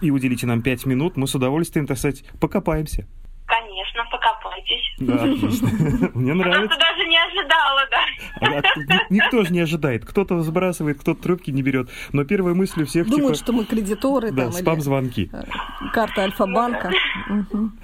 и 0.00 0.10
уделите 0.10 0.46
нам 0.46 0.62
пять 0.62 0.86
минут, 0.86 1.16
мы 1.16 1.26
с 1.26 1.34
удовольствием, 1.34 1.86
так 1.86 1.98
сказать, 1.98 2.24
покопаемся. 2.40 3.06
Конечно, 3.46 4.04
покопайтесь. 4.10 4.94
Да, 4.98 5.14
отлично. 5.14 6.10
Мне 6.14 6.34
нравится. 6.34 6.68
Просто 6.68 6.78
даже 6.78 7.08
не 7.08 7.16
ожидала, 7.16 7.80
да. 7.90 8.00
А, 8.40 8.58
а, 8.58 8.62
никто 9.10 9.44
же 9.44 9.52
не 9.52 9.60
ожидает. 9.60 10.04
Кто-то 10.04 10.40
сбрасывает, 10.42 11.00
кто-то 11.00 11.22
трубки 11.22 11.50
не 11.50 11.62
берет. 11.62 11.90
Но 12.12 12.24
первая 12.24 12.54
мысль 12.54 12.82
у 12.82 12.86
всех 12.86 13.06
Думают, 13.06 13.36
типа... 13.36 13.44
что 13.44 13.52
мы 13.52 13.64
кредиторы. 13.64 14.30
Да, 14.30 14.50
спам-звонки. 14.52 15.30
Э, 15.32 15.44
карта 15.92 16.22
Альфа-банка. 16.22 16.90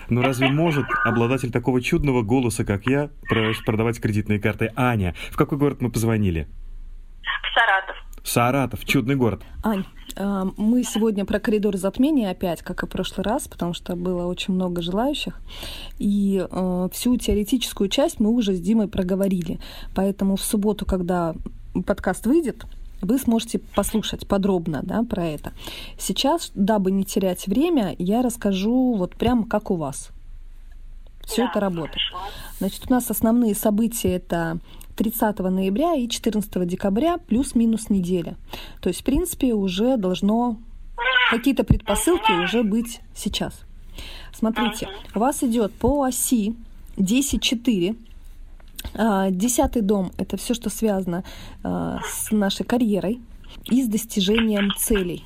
Но 0.09 0.23
разве 0.23 0.49
может 0.49 0.87
обладатель 1.05 1.51
такого 1.51 1.81
чудного 1.81 2.23
голоса, 2.23 2.65
как 2.65 2.87
я, 2.87 3.11
продавать 3.65 4.01
кредитные 4.01 4.39
карты? 4.39 4.73
Аня, 4.77 5.15
в 5.31 5.37
какой 5.37 5.59
город 5.59 5.81
мы 5.81 5.91
позвонили? 5.91 6.49
В 7.23 7.55
Саратов. 7.55 8.04
Саратов, 8.25 8.85
чудный 8.87 9.17
город. 9.17 9.43
Ань, 9.63 9.85
э, 10.17 10.45
мы 10.57 10.83
сегодня 10.83 11.27
про 11.27 11.39
коридор 11.39 11.77
затмения 11.77 12.31
опять, 12.31 12.63
как 12.63 12.83
и 12.83 12.87
в 12.87 12.89
прошлый 12.89 13.23
раз, 13.23 13.47
потому 13.49 13.75
что 13.75 13.97
было 13.97 14.27
очень 14.27 14.55
много 14.55 14.81
желающих. 14.81 15.39
И 15.99 16.45
э, 16.51 16.89
всю 16.91 17.17
теоретическую 17.19 17.91
часть 17.91 18.21
мы 18.21 18.31
уже 18.31 18.55
с 18.55 18.61
Димой 18.61 18.89
проговорили. 18.89 19.61
Поэтому 19.95 20.37
в 20.37 20.43
субботу, 20.43 20.87
когда 20.87 21.35
подкаст 21.87 22.27
выйдет, 22.27 22.65
вы 23.03 23.19
сможете 23.19 23.59
послушать 23.59 24.27
подробно 24.27 24.81
да, 24.83 25.03
про 25.03 25.27
это. 25.27 25.53
Сейчас, 25.99 26.51
дабы 26.55 26.91
не 26.91 27.05
терять 27.05 27.47
время, 27.47 27.95
я 27.99 28.23
расскажу 28.23 28.95
вот 28.95 29.17
прямо 29.17 29.47
как 29.47 29.71
у 29.71 29.77
вас. 29.77 30.09
Все 31.27 31.43
да, 31.43 31.51
это 31.51 31.61
работает. 31.61 32.01
Хорошо. 32.11 32.29
Значит, 32.59 32.85
у 32.89 32.93
нас 32.93 33.11
основные 33.11 33.55
события 33.55 34.13
это 34.13 34.59
30 34.97 35.39
ноября 35.41 35.95
и 35.95 36.09
14 36.09 36.67
декабря 36.67 37.19
плюс-минус 37.19 37.91
неделя. 37.91 38.37
То 38.81 38.89
есть, 38.89 39.01
в 39.01 39.05
принципе, 39.05 39.55
уже 39.55 39.97
должно 39.97 40.57
какие-то 41.31 41.65
предпосылки 41.65 42.31
уже 42.43 42.63
быть 42.63 43.01
сейчас. 43.15 43.55
Смотрите, 44.33 44.89
у 45.15 45.19
вас 45.19 45.43
идет 45.43 45.73
по 45.73 46.05
оси 46.05 46.55
10-4. 46.97 47.97
А, 48.95 49.31
десятый 49.31 49.83
дом– 49.83 50.13
это 50.19 50.37
все, 50.37 50.55
что 50.55 50.71
связано 50.71 51.25
а, 51.63 52.01
с 52.07 52.31
нашей 52.31 52.65
карьерой, 52.65 53.21
и 53.71 53.83
с 53.83 53.89
достижением 53.89 54.73
целей. 54.77 55.25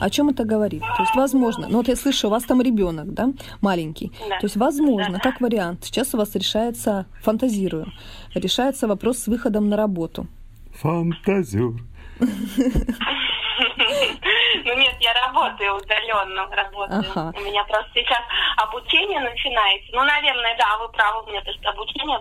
О 0.00 0.10
чем 0.10 0.28
это 0.28 0.44
говорит? 0.44 0.82
То 0.82 1.02
есть, 1.02 1.14
возможно, 1.14 1.68
ну 1.68 1.78
вот 1.78 1.88
я 1.88 1.96
слышу, 1.96 2.28
у 2.28 2.30
вас 2.30 2.44
там 2.44 2.60
ребенок, 2.62 3.12
да, 3.12 3.28
маленький. 3.60 4.12
Да. 4.28 4.38
То 4.38 4.46
есть, 4.46 4.56
возможно, 4.56 5.14
да. 5.14 5.18
как 5.20 5.40
вариант, 5.40 5.84
сейчас 5.84 6.14
у 6.14 6.18
вас 6.18 6.34
решается, 6.34 7.06
фантазирую, 7.22 7.86
решается 8.34 8.86
вопрос 8.86 9.18
с 9.18 9.26
выходом 9.26 9.68
на 9.68 9.76
работу. 9.76 10.26
Фантазер. 10.74 11.72
Ну 14.64 14.76
нет, 14.76 14.94
я 15.00 15.12
работаю 15.14 15.76
удаленно, 15.76 16.46
работаю. 16.54 17.04
Ага. 17.14 17.32
У 17.36 17.40
меня 17.42 17.64
просто 17.64 17.90
сейчас 17.94 18.22
обучение 18.56 19.20
начинается. 19.20 19.88
Ну, 19.92 20.04
наверное, 20.04 20.56
да, 20.58 20.78
вы 20.78 20.88
правы, 20.92 21.24
у 21.24 21.30
меня 21.30 21.40
то 21.42 21.50
есть 21.50 21.64
обучение 21.64 22.20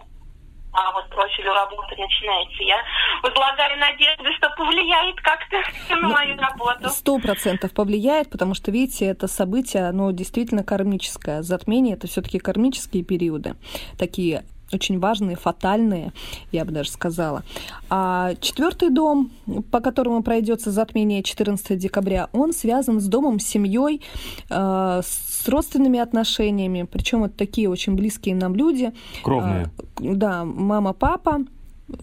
а 0.77 0.91
вот 0.91 1.09
профилю 1.09 1.53
работы 1.53 1.95
начинается. 1.97 2.63
Я 2.63 2.77
возлагаю 3.23 3.79
надежды, 3.79 4.31
что 4.37 4.49
повлияет 4.55 5.19
как-то 5.21 5.57
на 5.95 6.01
ну, 6.01 6.09
мою 6.09 6.37
работу. 6.37 6.89
Сто 6.89 7.17
процентов 7.17 7.73
повлияет, 7.73 8.29
потому 8.29 8.53
что, 8.53 8.69
видите, 8.69 9.05
это 9.05 9.27
событие, 9.27 9.87
оно 9.87 10.11
действительно 10.11 10.63
кармическое. 10.63 11.41
Затмение— 11.41 11.95
это 11.97 12.07
все 12.07 12.21
таки 12.21 12.37
кармические 12.37 13.03
периоды, 13.03 13.55
такие 13.97 14.43
очень 14.73 14.99
важные, 14.99 15.35
фатальные, 15.35 16.11
я 16.51 16.65
бы 16.65 16.71
даже 16.71 16.91
сказала. 16.91 17.43
А 17.89 18.35
четвертый 18.41 18.89
дом, 18.89 19.31
по 19.71 19.79
которому 19.79 20.23
пройдется 20.23 20.71
затмение 20.71 21.23
14 21.23 21.77
декабря, 21.77 22.29
он 22.33 22.53
связан 22.53 22.99
с 22.99 23.07
домом, 23.07 23.39
с 23.39 23.45
семьей, 23.45 24.01
э, 24.49 25.01
с 25.03 25.36
родственными 25.49 25.99
отношениями, 25.99 26.87
причем 26.89 27.23
это 27.23 27.37
такие 27.37 27.69
очень 27.69 27.95
близкие 27.95 28.35
нам 28.35 28.55
люди. 28.55 28.91
Кровные. 29.23 29.69
Э, 29.99 30.13
да, 30.13 30.43
мама, 30.45 30.93
папа, 30.93 31.39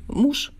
муж, 0.08 0.52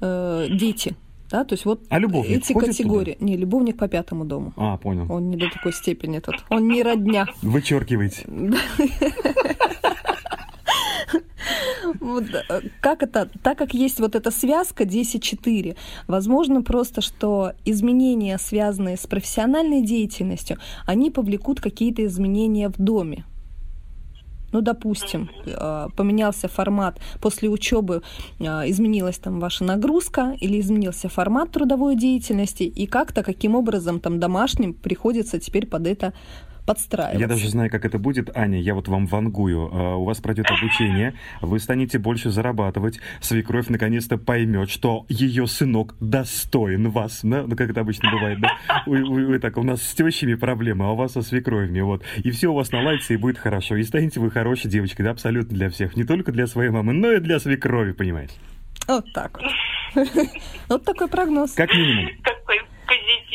э, 0.00 0.46
дети. 0.50 0.94
Да, 1.30 1.44
то 1.44 1.54
есть 1.54 1.64
вот 1.64 1.82
а 1.88 1.98
любовник 1.98 2.38
эти 2.38 2.52
категории. 2.52 3.14
Туда? 3.14 3.26
Не, 3.26 3.36
любовник 3.36 3.76
по 3.76 3.88
пятому 3.88 4.24
дому. 4.24 4.52
А, 4.56 4.76
понял. 4.76 5.06
Он 5.12 5.28
не 5.28 5.36
до 5.36 5.50
такой 5.50 5.72
степени 5.72 6.20
тут. 6.20 6.36
Он 6.50 6.68
не 6.68 6.82
родня. 6.82 7.26
Вычеркивайте. 7.42 8.24
Вот, 12.00 12.24
э, 12.32 12.60
как 12.80 13.02
это, 13.02 13.28
так 13.42 13.58
как 13.58 13.74
есть 13.74 14.00
вот 14.00 14.14
эта 14.14 14.30
связка 14.30 14.84
10-4, 14.84 15.76
возможно 16.06 16.62
просто, 16.62 17.00
что 17.00 17.52
изменения, 17.64 18.38
связанные 18.38 18.96
с 18.96 19.06
профессиональной 19.06 19.82
деятельностью, 19.82 20.58
они 20.86 21.10
повлекут 21.10 21.60
какие-то 21.60 22.04
изменения 22.04 22.68
в 22.68 22.76
доме. 22.78 23.24
Ну, 24.52 24.62
допустим, 24.62 25.28
э, 25.44 25.88
поменялся 25.96 26.48
формат 26.48 26.98
после 27.20 27.48
учебы, 27.48 28.02
э, 28.38 28.44
изменилась 28.70 29.18
там 29.18 29.40
ваша 29.40 29.64
нагрузка 29.64 30.36
или 30.40 30.60
изменился 30.60 31.08
формат 31.08 31.50
трудовой 31.50 31.96
деятельности, 31.96 32.62
и 32.62 32.86
как-то, 32.86 33.22
каким 33.22 33.54
образом 33.54 34.00
там 34.00 34.20
домашним 34.20 34.72
приходится 34.72 35.38
теперь 35.38 35.66
под 35.66 35.86
это 35.86 36.12
подстраиваться. 36.66 37.20
Я 37.20 37.28
даже 37.28 37.48
знаю, 37.48 37.70
как 37.70 37.84
это 37.84 37.98
будет. 37.98 38.36
Аня, 38.36 38.60
я 38.60 38.74
вот 38.74 38.88
вам 38.88 39.06
вангую. 39.06 39.70
А, 39.72 39.96
у 39.96 40.04
вас 40.04 40.18
пройдет 40.18 40.46
обучение, 40.50 41.14
вы 41.40 41.58
станете 41.58 41.98
больше 41.98 42.30
зарабатывать. 42.30 42.98
Свекровь 43.20 43.68
наконец-то 43.68 44.18
поймет, 44.18 44.68
что 44.68 45.06
ее 45.08 45.46
сынок 45.46 45.94
достоин 46.00 46.90
вас. 46.90 47.20
Да? 47.22 47.44
Ну, 47.46 47.56
как 47.56 47.70
это 47.70 47.80
обычно 47.80 48.10
бывает, 48.10 48.40
да? 48.40 48.52
Вы, 48.86 49.04
вы, 49.04 49.26
вы 49.26 49.38
так, 49.38 49.56
у 49.56 49.62
нас 49.62 49.82
с 49.82 49.94
тещами 49.94 50.34
проблемы, 50.34 50.86
а 50.86 50.90
у 50.90 50.96
вас 50.96 51.12
со 51.12 51.22
свекровями. 51.22 51.80
Вот. 51.80 52.02
И 52.22 52.30
все 52.30 52.48
у 52.48 52.54
вас 52.54 52.72
наладится 52.72 53.14
и 53.14 53.16
будет 53.16 53.38
хорошо. 53.38 53.76
И 53.76 53.82
станете 53.84 54.20
вы 54.20 54.30
хорошей 54.30 54.70
девочкой, 54.70 55.04
да, 55.04 55.12
абсолютно 55.12 55.56
для 55.56 55.70
всех. 55.70 55.96
Не 55.96 56.04
только 56.04 56.32
для 56.32 56.46
своей 56.46 56.70
мамы, 56.70 56.92
но 56.92 57.12
и 57.12 57.20
для 57.20 57.38
свекрови, 57.38 57.92
понимаете? 57.92 58.34
Вот 58.88 59.04
так 59.12 59.40
вот. 59.40 59.52
Вот 60.68 60.84
такой 60.84 61.08
прогноз. 61.08 61.52
Как 61.52 61.72
минимум. 61.72 62.08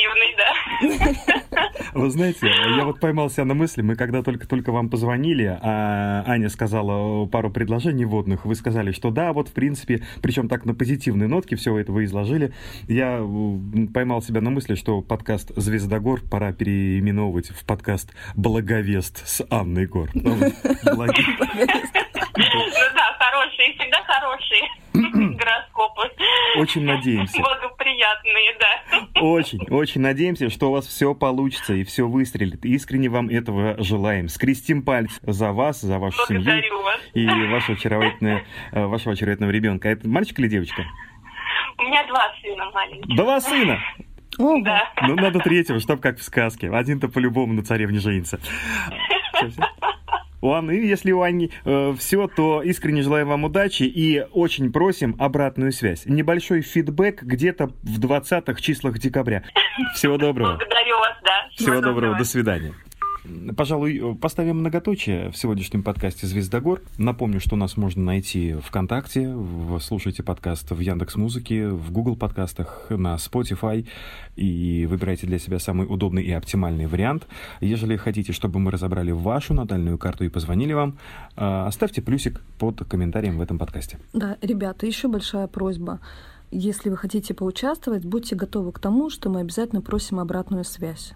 Какой 0.01 0.11
позитивный, 0.11 0.35
да. 0.37 1.71
Вы 1.93 2.09
знаете, 2.09 2.47
я 2.77 2.85
вот 2.85 2.99
поймался 2.99 3.43
на 3.43 3.53
мысли, 3.53 3.81
мы 3.81 3.95
когда 3.95 4.23
только-только 4.23 4.71
вам 4.71 4.89
позвонили, 4.89 5.57
а 5.61 6.23
Аня 6.25 6.49
сказала 6.49 7.25
пару 7.27 7.51
предложений 7.51 8.05
водных, 8.05 8.45
вы 8.45 8.55
сказали, 8.55 8.91
что 8.91 9.11
да, 9.11 9.33
вот 9.33 9.49
в 9.49 9.53
принципе, 9.53 10.01
причем 10.21 10.47
так 10.47 10.65
на 10.65 10.73
позитивной 10.73 11.27
нотке 11.27 11.55
все 11.55 11.77
это 11.77 11.91
вы 11.91 12.05
изложили. 12.05 12.53
Я 12.87 13.21
поймал 13.93 14.21
себя 14.21 14.41
на 14.41 14.49
мысли, 14.49 14.75
что 14.75 15.01
подкаст 15.01 15.51
«Звездогор» 15.55 16.21
пора 16.21 16.53
переименовывать 16.53 17.49
в 17.49 17.65
подкаст 17.65 18.13
«Благовест» 18.35 19.27
с 19.27 19.45
Анной 19.49 19.85
Гор. 19.85 20.09
Ну 20.13 20.37
да, 20.85 20.95
хорошие, 23.51 23.73
всегда 23.77 24.03
хорошие 24.03 24.69
гороскопы. 25.37 26.11
Очень 26.57 26.83
надеемся. 26.85 27.37
Благоприятные, 27.41 28.57
да. 28.59 29.21
Очень, 29.21 29.59
очень 29.69 30.01
надеемся, 30.01 30.49
что 30.49 30.69
у 30.69 30.71
вас 30.73 30.87
все 30.87 31.13
получится 31.13 31.73
и 31.73 31.83
все 31.83 32.07
выстрелит. 32.07 32.65
Искренне 32.65 33.09
вам 33.09 33.29
этого 33.29 33.81
желаем. 33.81 34.27
Скрестим 34.29 34.83
пальцы 34.83 35.19
за 35.21 35.51
вас, 35.51 35.81
за 35.81 35.99
вашу 35.99 36.17
Благодарю 36.27 36.61
семью 36.61 36.81
вас. 36.83 36.99
и 37.13 37.25
вашего 37.51 37.77
очаровательного, 37.77 38.41
э, 38.71 38.85
вашего 38.85 39.13
очаровательного 39.13 39.51
ребенка. 39.51 39.89
Это 39.89 40.07
мальчик 40.07 40.39
или 40.39 40.47
девочка? 40.47 40.83
У 41.77 41.83
меня 41.83 42.05
два 42.07 42.33
сына 42.41 42.71
маленьких. 42.71 43.15
Два 43.15 43.41
сына? 43.41 43.79
Да. 44.37 44.89
Ну, 45.01 45.15
надо 45.15 45.39
третьего, 45.39 45.79
чтоб 45.79 45.99
как 45.99 46.17
в 46.17 46.23
сказке. 46.23 46.69
Один-то 46.71 47.09
по-любому 47.09 47.53
на 47.53 47.63
царевне 47.63 47.99
женится. 47.99 48.39
Все, 49.33 49.47
все. 49.49 49.61
У 50.41 50.51
Анны, 50.51 50.71
если 50.71 51.11
у 51.11 51.21
Ани 51.21 51.51
э, 51.65 51.93
все, 51.97 52.27
то 52.27 52.61
искренне 52.63 53.03
желаем 53.03 53.27
вам 53.27 53.43
удачи 53.43 53.83
и 53.83 54.25
очень 54.31 54.71
просим 54.71 55.15
обратную 55.19 55.71
связь. 55.71 56.03
Небольшой 56.05 56.61
фидбэк 56.61 57.23
где-то 57.23 57.67
в 57.83 57.99
20-х 57.99 58.59
числах 58.59 58.97
декабря. 58.99 59.43
Всего 59.95 60.17
доброго. 60.17 60.57
Благодарю 60.57 60.97
вас, 60.97 61.17
да. 61.23 61.47
Всего, 61.51 61.65
Всего 61.65 61.75
доброго. 61.75 61.95
доброго, 61.95 62.17
до 62.17 62.25
свидания. 62.25 62.73
Пожалуй, 63.55 64.17
поставим 64.19 64.59
многоточие 64.59 65.29
в 65.29 65.37
сегодняшнем 65.37 65.83
подкасте 65.83 66.25
«Звездогор». 66.25 66.81
Напомню, 66.97 67.39
что 67.39 67.55
нас 67.55 67.77
можно 67.77 68.03
найти 68.03 68.55
ВКонтакте, 68.55 69.29
вы 69.29 69.79
слушайте 69.79 70.23
подкаст 70.23 70.71
в 70.71 70.79
Яндекс 70.79 71.17
Музыке, 71.17 71.67
в 71.67 71.91
Google 71.91 72.15
подкастах, 72.15 72.87
на 72.89 73.15
Spotify 73.15 73.87
и 74.35 74.87
выбирайте 74.89 75.27
для 75.27 75.37
себя 75.37 75.59
самый 75.59 75.85
удобный 75.87 76.23
и 76.23 76.31
оптимальный 76.31 76.87
вариант. 76.87 77.27
Если 77.59 77.95
хотите, 77.95 78.33
чтобы 78.33 78.59
мы 78.59 78.71
разобрали 78.71 79.11
вашу 79.11 79.53
натальную 79.53 79.99
карту 79.99 80.23
и 80.23 80.29
позвонили 80.29 80.73
вам, 80.73 80.97
а, 81.35 81.67
оставьте 81.67 82.01
плюсик 82.01 82.41
под 82.57 82.83
комментарием 82.85 83.37
в 83.37 83.41
этом 83.41 83.59
подкасте. 83.59 83.99
Да, 84.13 84.37
ребята, 84.41 84.87
еще 84.87 85.07
большая 85.07 85.45
просьба. 85.45 85.99
Если 86.49 86.89
вы 86.89 86.97
хотите 86.97 87.35
поучаствовать, 87.35 88.03
будьте 88.03 88.35
готовы 88.35 88.71
к 88.71 88.79
тому, 88.79 89.11
что 89.11 89.29
мы 89.29 89.41
обязательно 89.41 89.81
просим 89.81 90.19
обратную 90.19 90.63
связь. 90.63 91.13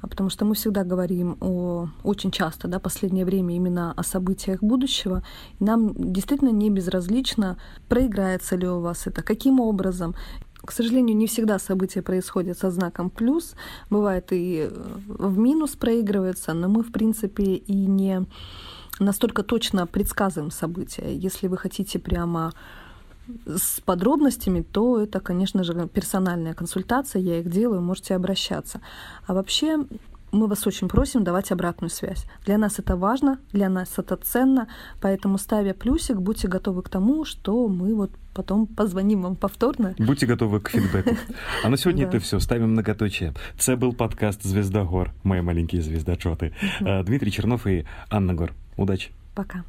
А 0.00 0.06
потому 0.06 0.28
что 0.30 0.44
мы 0.44 0.54
всегда 0.54 0.84
говорим 0.84 1.36
о, 1.40 1.88
очень 2.02 2.30
часто, 2.30 2.68
да, 2.68 2.78
последнее 2.78 3.24
время 3.24 3.56
именно 3.56 3.92
о 3.92 4.02
событиях 4.02 4.62
будущего. 4.62 5.22
И 5.60 5.64
нам 5.64 5.94
действительно 6.12 6.50
не 6.50 6.70
безразлично, 6.70 7.56
проиграется 7.88 8.56
ли 8.56 8.68
у 8.68 8.80
вас 8.80 9.06
это, 9.06 9.22
каким 9.22 9.60
образом. 9.60 10.14
К 10.64 10.72
сожалению, 10.72 11.16
не 11.16 11.26
всегда 11.26 11.58
события 11.58 12.02
происходят 12.02 12.58
со 12.58 12.70
знаком 12.70 13.10
плюс. 13.10 13.54
Бывает 13.90 14.28
и 14.30 14.70
в 15.06 15.38
минус 15.38 15.76
проигрывается, 15.76 16.54
но 16.54 16.68
мы, 16.68 16.82
в 16.82 16.92
принципе, 16.92 17.54
и 17.54 17.86
не 17.86 18.26
настолько 19.00 19.42
точно 19.42 19.86
предсказываем 19.86 20.50
события. 20.50 21.14
Если 21.14 21.48
вы 21.48 21.56
хотите 21.56 21.98
прямо 21.98 22.52
с 23.46 23.80
подробностями, 23.80 24.62
то 24.62 25.00
это, 25.00 25.20
конечно 25.20 25.64
же, 25.64 25.88
персональная 25.88 26.54
консультация, 26.54 27.22
я 27.22 27.40
их 27.40 27.50
делаю, 27.50 27.80
можете 27.80 28.14
обращаться. 28.14 28.80
А 29.26 29.34
вообще 29.34 29.84
мы 30.34 30.46
вас 30.46 30.66
очень 30.66 30.88
просим 30.88 31.24
давать 31.24 31.52
обратную 31.52 31.90
связь. 31.90 32.26
Для 32.44 32.58
нас 32.58 32.78
это 32.78 32.96
важно, 32.96 33.38
для 33.52 33.68
нас 33.68 33.92
это 33.96 34.16
ценно, 34.16 34.66
поэтому 35.00 35.38
ставя 35.38 35.74
плюсик, 35.74 36.16
будьте 36.16 36.48
готовы 36.48 36.82
к 36.82 36.88
тому, 36.88 37.24
что 37.24 37.68
мы 37.68 37.94
вот 37.94 38.10
потом 38.34 38.66
позвоним 38.66 39.22
вам 39.22 39.36
повторно. 39.36 39.94
Будьте 39.98 40.26
готовы 40.26 40.60
к 40.60 40.70
фидбеку. 40.70 41.16
А 41.64 41.68
на 41.68 41.76
сьогодні 41.76 42.08
це 42.12 42.18
все. 42.18 42.40
Ставимо 42.40 42.66
многоточие. 42.66 43.32
Це 43.58 43.76
був 43.76 43.96
подкаст 43.96 44.46
«Звезда 44.46 44.82
гор». 44.82 45.10
Мои 45.24 45.42
маленькие 45.42 45.82
звездочоты. 45.82 46.52
Дмитрий 46.80 47.30
Чернов 47.30 47.66
и 47.66 47.84
Анна 48.08 48.34
Гор. 48.34 48.52
Удачи. 48.76 49.10
Пока. 49.34 49.64